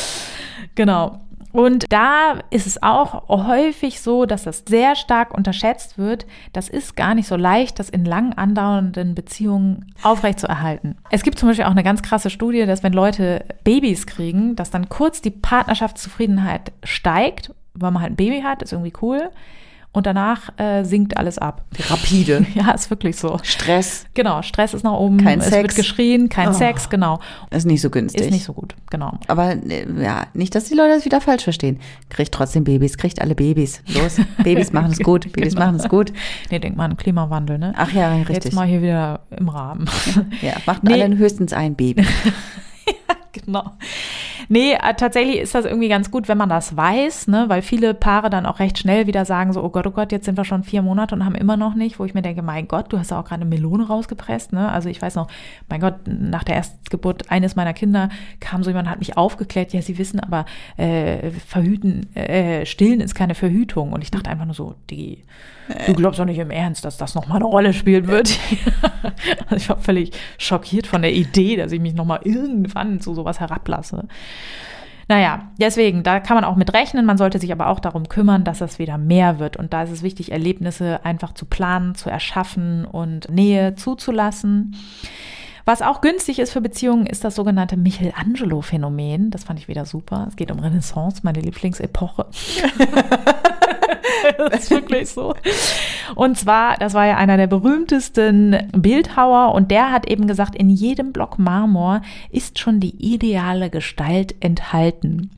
[0.74, 1.20] genau.
[1.52, 6.26] Und da ist es auch häufig so, dass das sehr stark unterschätzt wird.
[6.52, 10.98] Das ist gar nicht so leicht, das in lang andauernden Beziehungen aufrechtzuerhalten.
[11.10, 14.72] Es gibt zum Beispiel auch eine ganz krasse Studie, dass wenn Leute Babys kriegen, dass
[14.72, 19.30] dann kurz die Partnerschaftszufriedenheit steigt, weil man halt ein Baby hat, ist irgendwie cool
[19.92, 21.62] und danach äh, sinkt alles ab.
[21.88, 22.44] Rapide.
[22.54, 23.38] ja, ist wirklich so.
[23.44, 24.06] Stress.
[24.14, 25.18] Genau, Stress ist nach oben.
[25.18, 25.56] Kein es Sex.
[25.62, 26.52] wird geschrien, kein Oh.
[26.52, 27.20] Sex, genau.
[27.50, 28.22] Ist nicht so günstig.
[28.22, 29.18] Ist nicht so gut, genau.
[29.28, 31.78] Aber äh, ja, nicht, dass die Leute das wieder falsch verstehen.
[32.08, 33.82] Kriegt trotzdem Babys, kriegt alle Babys.
[33.86, 35.66] Los, Babys machen es gut, Babys Genau.
[35.66, 36.12] machen es gut.
[36.50, 37.72] Nee, denk mal an Klimawandel, ne?
[37.76, 38.46] Ach ja, richtig.
[38.46, 39.88] Jetzt mal hier wieder im Rahmen.
[40.42, 41.00] Ja, macht Nee.
[41.00, 42.04] alle höchstens ein Baby.
[43.32, 43.62] genau.
[44.48, 47.44] Nee, äh, tatsächlich ist das irgendwie ganz gut, wenn man das weiß, ne?
[47.48, 50.24] weil viele Paare dann auch recht schnell wieder sagen so, oh Gott, oh Gott, jetzt
[50.24, 52.68] sind wir schon vier Monate und haben immer noch nicht, wo ich mir denke, mein
[52.68, 54.70] Gott, du hast ja auch gerade eine Melone rausgepresst, ne?
[54.70, 55.28] Also ich weiß noch,
[55.68, 58.08] mein Gott, nach der Erstgeburt eines meiner Kinder
[58.40, 60.44] kam so jemand, hat mich aufgeklärt, ja, sie wissen aber,
[60.76, 63.92] äh, verhüten, äh, stillen ist keine Verhütung.
[63.92, 65.24] Und ich dachte einfach nur so, die,
[65.86, 68.38] du glaubst doch nicht im Ernst, dass das nochmal eine Rolle spielen wird.
[69.46, 73.40] also ich war völlig schockiert von der Idee, dass ich mich nochmal irgendwann zu sowas
[73.40, 74.06] herablasse.
[75.08, 77.04] Naja, deswegen, da kann man auch mit rechnen.
[77.04, 79.56] Man sollte sich aber auch darum kümmern, dass das wieder mehr wird.
[79.56, 84.74] Und da ist es wichtig, Erlebnisse einfach zu planen, zu erschaffen und Nähe zuzulassen.
[85.66, 89.30] Was auch günstig ist für Beziehungen, ist das sogenannte Michelangelo-Phänomen.
[89.30, 90.26] Das fand ich wieder super.
[90.28, 92.26] Es geht um Renaissance, meine Lieblingsepoche.
[94.38, 95.34] das ist wirklich so.
[96.14, 100.70] Und zwar, das war ja einer der berühmtesten Bildhauer und der hat eben gesagt, in
[100.70, 105.30] jedem Block Marmor ist schon die ideale Gestalt enthalten.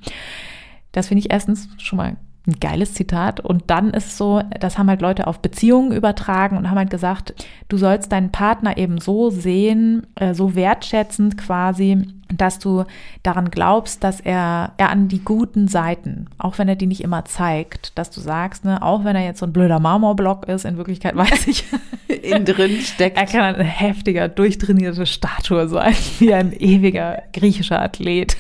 [0.93, 2.17] Das finde ich erstens schon mal
[2.47, 3.41] ein geiles Zitat.
[3.41, 6.91] Und dann ist es so, das haben halt Leute auf Beziehungen übertragen und haben halt
[6.91, 7.35] gesagt,
[7.69, 12.85] du sollst deinen Partner eben so sehen, äh, so wertschätzend quasi, dass du
[13.23, 17.25] daran glaubst, dass er, er an die guten Seiten, auch wenn er die nicht immer
[17.25, 20.77] zeigt, dass du sagst, ne, auch wenn er jetzt so ein blöder Marmorblock ist, in
[20.77, 21.65] Wirklichkeit weiß ich,
[22.09, 23.17] Innen drin steckt.
[23.17, 28.37] er kann eine heftiger, durchtrainierte Statue sein, wie ein ewiger griechischer Athlet.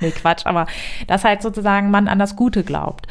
[0.00, 0.66] Nee, Quatsch, aber
[1.06, 3.06] dass halt sozusagen man an das Gute glaubt.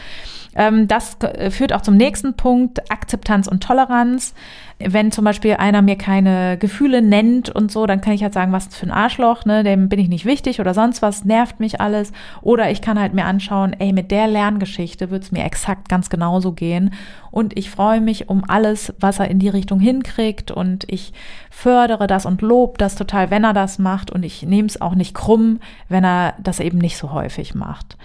[0.56, 4.34] Ähm, das äh, führt auch zum nächsten Punkt, Akzeptanz und Toleranz.
[4.80, 8.52] Wenn zum Beispiel einer mir keine Gefühle nennt und so, dann kann ich halt sagen,
[8.52, 11.80] was für ein Arschloch, ne, dem bin ich nicht wichtig oder sonst was, nervt mich
[11.80, 12.12] alles.
[12.42, 16.10] Oder ich kann halt mir anschauen, ey, mit der Lerngeschichte wird es mir exakt ganz
[16.10, 16.94] genauso gehen.
[17.30, 21.14] Und ich freue mich um alles, was er in die Richtung hinkriegt und ich
[21.50, 24.96] fördere das und lobe das total, wenn er das macht und ich nehme es auch
[24.96, 27.98] nicht krumm, wenn er das eben nicht so häufig macht.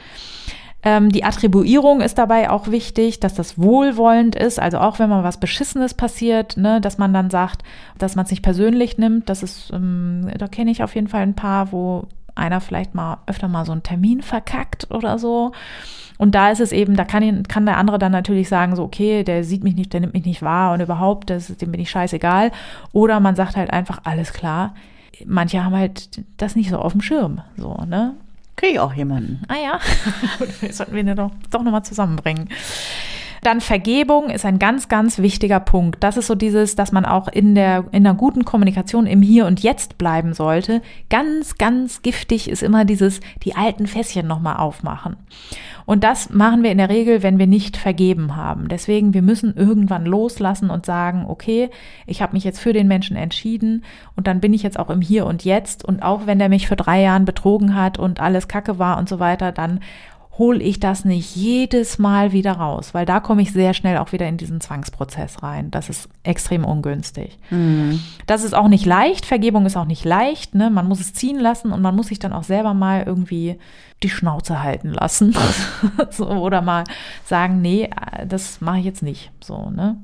[0.87, 4.61] Ähm, die Attribuierung ist dabei auch wichtig, dass das wohlwollend ist.
[4.61, 7.65] Also auch wenn mal was Beschissenes passiert, ne, dass man dann sagt,
[7.99, 9.29] dass man es nicht persönlich nimmt.
[9.29, 12.05] Das ist, ähm, da kenne ich auf jeden Fall ein paar, wo
[12.37, 15.51] einer vielleicht mal öfter mal so einen Termin verkackt oder so.
[16.19, 19.25] Und da ist es eben, da kann, kann der andere dann natürlich sagen, so, okay,
[19.25, 21.91] der sieht mich nicht, der nimmt mich nicht wahr und überhaupt, das, dem bin ich
[21.91, 22.53] scheißegal.
[22.93, 24.73] Oder man sagt halt einfach, alles klar.
[25.25, 28.15] Manche haben halt das nicht so auf dem Schirm, so, ne?
[28.57, 29.43] Kriege ich auch jemanden.
[29.49, 29.81] Ah ja,
[30.73, 32.49] sollten wir den doch, doch nochmal zusammenbringen.
[33.47, 36.03] Dann Vergebung ist ein ganz, ganz wichtiger Punkt.
[36.03, 39.47] Das ist so dieses, dass man auch in der, in einer guten Kommunikation im Hier
[39.47, 40.83] und Jetzt bleiben sollte.
[41.11, 45.15] Ganz, ganz giftig ist immer dieses, die alten Fässchen nochmal aufmachen.
[45.85, 48.67] Und das machen wir in der Regel, wenn wir nicht vergeben haben.
[48.67, 51.71] Deswegen, wir müssen irgendwann loslassen und sagen, okay,
[52.05, 53.85] ich habe mich jetzt für den Menschen entschieden
[54.17, 55.85] und dann bin ich jetzt auch im Hier und Jetzt.
[55.85, 59.09] Und auch wenn der mich für drei Jahren betrogen hat und alles Kacke war und
[59.09, 59.79] so weiter, dann
[60.39, 64.13] hole ich das nicht jedes Mal wieder raus, weil da komme ich sehr schnell auch
[64.13, 65.71] wieder in diesen Zwangsprozess rein.
[65.71, 67.39] Das ist extrem ungünstig.
[68.27, 69.25] Das ist auch nicht leicht.
[69.25, 70.55] Vergebung ist auch nicht leicht.
[70.55, 70.69] Ne?
[70.71, 73.59] Man muss es ziehen lassen und man muss sich dann auch selber mal irgendwie
[74.03, 75.35] die Schnauze halten lassen.
[76.11, 76.85] so, oder mal
[77.25, 77.89] sagen, nee,
[78.27, 79.31] das mache ich jetzt nicht.
[79.41, 79.97] So, ne?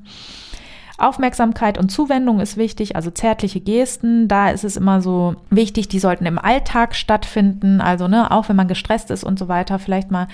[0.97, 4.27] Aufmerksamkeit und Zuwendung ist wichtig, also zärtliche Gesten.
[4.27, 7.81] Da ist es immer so wichtig, die sollten im Alltag stattfinden.
[7.81, 10.27] Also, ne, auch wenn man gestresst ist und so weiter, vielleicht mal,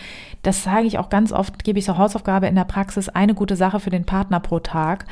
[0.44, 3.56] das sage ich auch ganz oft, gebe ich so Hausaufgabe in der Praxis, eine gute
[3.56, 5.06] Sache für den Partner pro Tag.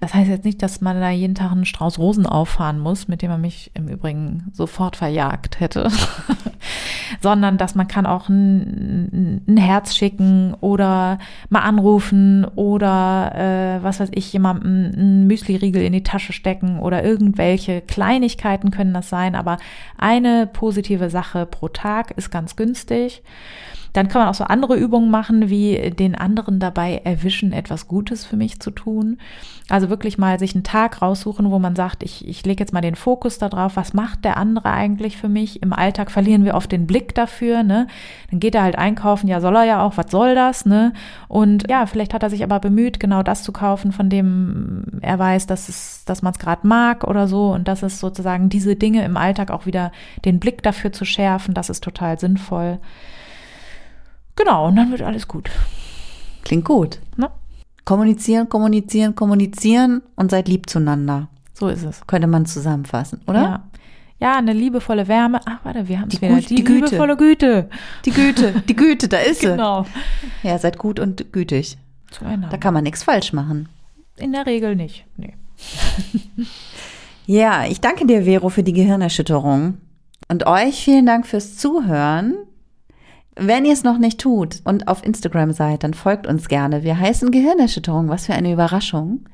[0.00, 3.20] Das heißt jetzt nicht, dass man da jeden Tag einen Strauß Rosen auffahren muss, mit
[3.20, 5.90] dem man mich im Übrigen sofort verjagt hätte,
[7.20, 11.18] sondern dass man kann auch ein, ein Herz schicken oder
[11.50, 17.04] mal anrufen oder äh, was weiß ich, jemandem einen Müsli-Riegel in die Tasche stecken oder
[17.04, 19.58] irgendwelche Kleinigkeiten können das sein, aber
[19.98, 23.22] eine positive Sache pro Tag ist ganz günstig.
[23.92, 28.24] Dann kann man auch so andere Übungen machen, wie den anderen dabei erwischen, etwas Gutes
[28.24, 29.18] für mich zu tun.
[29.68, 32.80] Also wirklich mal sich einen Tag raussuchen, wo man sagt, ich, ich lege jetzt mal
[32.80, 35.62] den Fokus darauf, was macht der andere eigentlich für mich?
[35.62, 37.86] Im Alltag verlieren wir oft den Blick dafür, ne?
[38.30, 40.92] Dann geht er halt einkaufen, ja, soll er ja auch, was soll das, ne?
[41.28, 45.18] Und ja, vielleicht hat er sich aber bemüht, genau das zu kaufen, von dem er
[45.18, 47.52] weiß, dass es, dass man es gerade mag oder so.
[47.52, 49.92] Und das ist sozusagen diese Dinge im Alltag auch wieder
[50.24, 52.78] den Blick dafür zu schärfen, das ist total sinnvoll.
[54.40, 55.50] Genau, und dann wird alles gut.
[56.44, 56.98] Klingt gut.
[57.16, 57.30] Ne?
[57.84, 61.28] Kommunizieren, kommunizieren, kommunizieren und seid lieb zueinander.
[61.52, 62.06] So ist es.
[62.06, 63.42] Könnte man zusammenfassen, oder?
[63.42, 63.64] Ja.
[64.18, 65.40] Ja, eine liebevolle Wärme.
[65.44, 66.36] Ach, warte, wir haben die, wieder.
[66.36, 67.68] die, die liebevolle Güte.
[68.04, 69.46] Die Güte, die Güte, da ist sie.
[69.46, 69.86] Genau.
[70.42, 71.76] Ja, seid gut und gütig.
[72.10, 72.48] Zueinander.
[72.48, 73.68] Da kann man nichts falsch machen.
[74.16, 75.06] In der Regel nicht.
[75.16, 75.34] Nee.
[77.26, 79.78] ja, ich danke dir, Vero, für die Gehirnerschütterung.
[80.28, 82.36] Und euch vielen Dank fürs Zuhören.
[83.42, 86.82] Wenn ihr es noch nicht tut und auf Instagram seid, dann folgt uns gerne.
[86.84, 88.10] Wir heißen Gehirnerschütterung.
[88.10, 89.24] Was für eine Überraschung.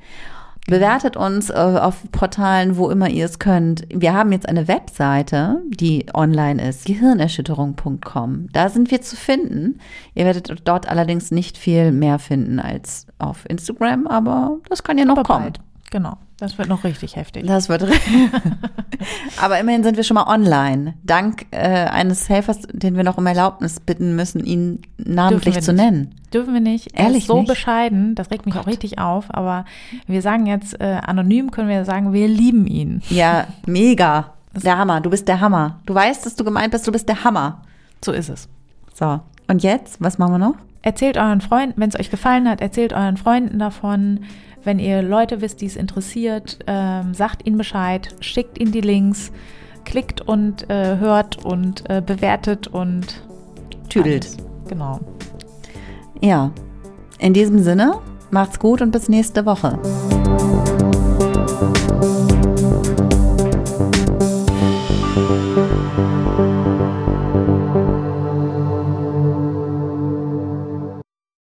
[0.65, 3.85] Bewertet uns äh, auf Portalen, wo immer ihr es könnt.
[3.89, 8.47] Wir haben jetzt eine Webseite, die online ist, gehirnerschütterung.com.
[8.53, 9.79] Da sind wir zu finden.
[10.15, 15.03] Ihr werdet dort allerdings nicht viel mehr finden als auf Instagram, aber das kann ja
[15.03, 15.43] noch aber kommen.
[15.43, 15.59] Bald.
[15.91, 16.17] Genau.
[16.39, 17.47] Das wird noch richtig heftig.
[17.47, 17.83] Das wird.
[19.41, 20.93] Aber immerhin sind wir schon mal online.
[21.03, 26.13] Dank äh, eines Helfers, den wir noch um Erlaubnis bitten müssen, ihn namentlich zu nennen.
[26.31, 26.93] Dürfen wir nicht.
[26.93, 27.47] Er Ehrlich ist so nicht?
[27.47, 28.13] bescheiden.
[28.13, 28.63] Das regt mich Gott.
[28.63, 29.33] auch richtig auf.
[29.33, 29.65] Aber
[30.05, 33.01] wir sagen jetzt äh, anonym, können wir sagen, wir lieben ihn.
[33.09, 34.33] Ja, mega.
[34.53, 35.01] Der Hammer.
[35.01, 35.79] Du bist der Hammer.
[35.87, 36.85] Du weißt, dass du gemeint bist.
[36.87, 37.63] Du bist der Hammer.
[38.03, 38.47] So ist es.
[38.93, 39.21] So.
[39.47, 40.55] Und jetzt, was machen wir noch?
[40.83, 44.21] Erzählt euren Freunden, wenn es euch gefallen hat, erzählt euren Freunden davon.
[44.67, 49.31] Wenn ihr Leute wisst, die es interessiert, ähm, sagt ihnen Bescheid, schickt ihnen die Links,
[49.85, 53.23] klickt und äh, hört und äh, bewertet und
[53.87, 54.25] tüdelt.
[54.25, 54.37] Alles.
[54.67, 54.99] Genau.
[56.19, 56.51] Ja,
[57.17, 57.93] in diesem Sinne,
[58.29, 59.79] macht's gut und bis nächste Woche.
[65.15, 65.46] Musik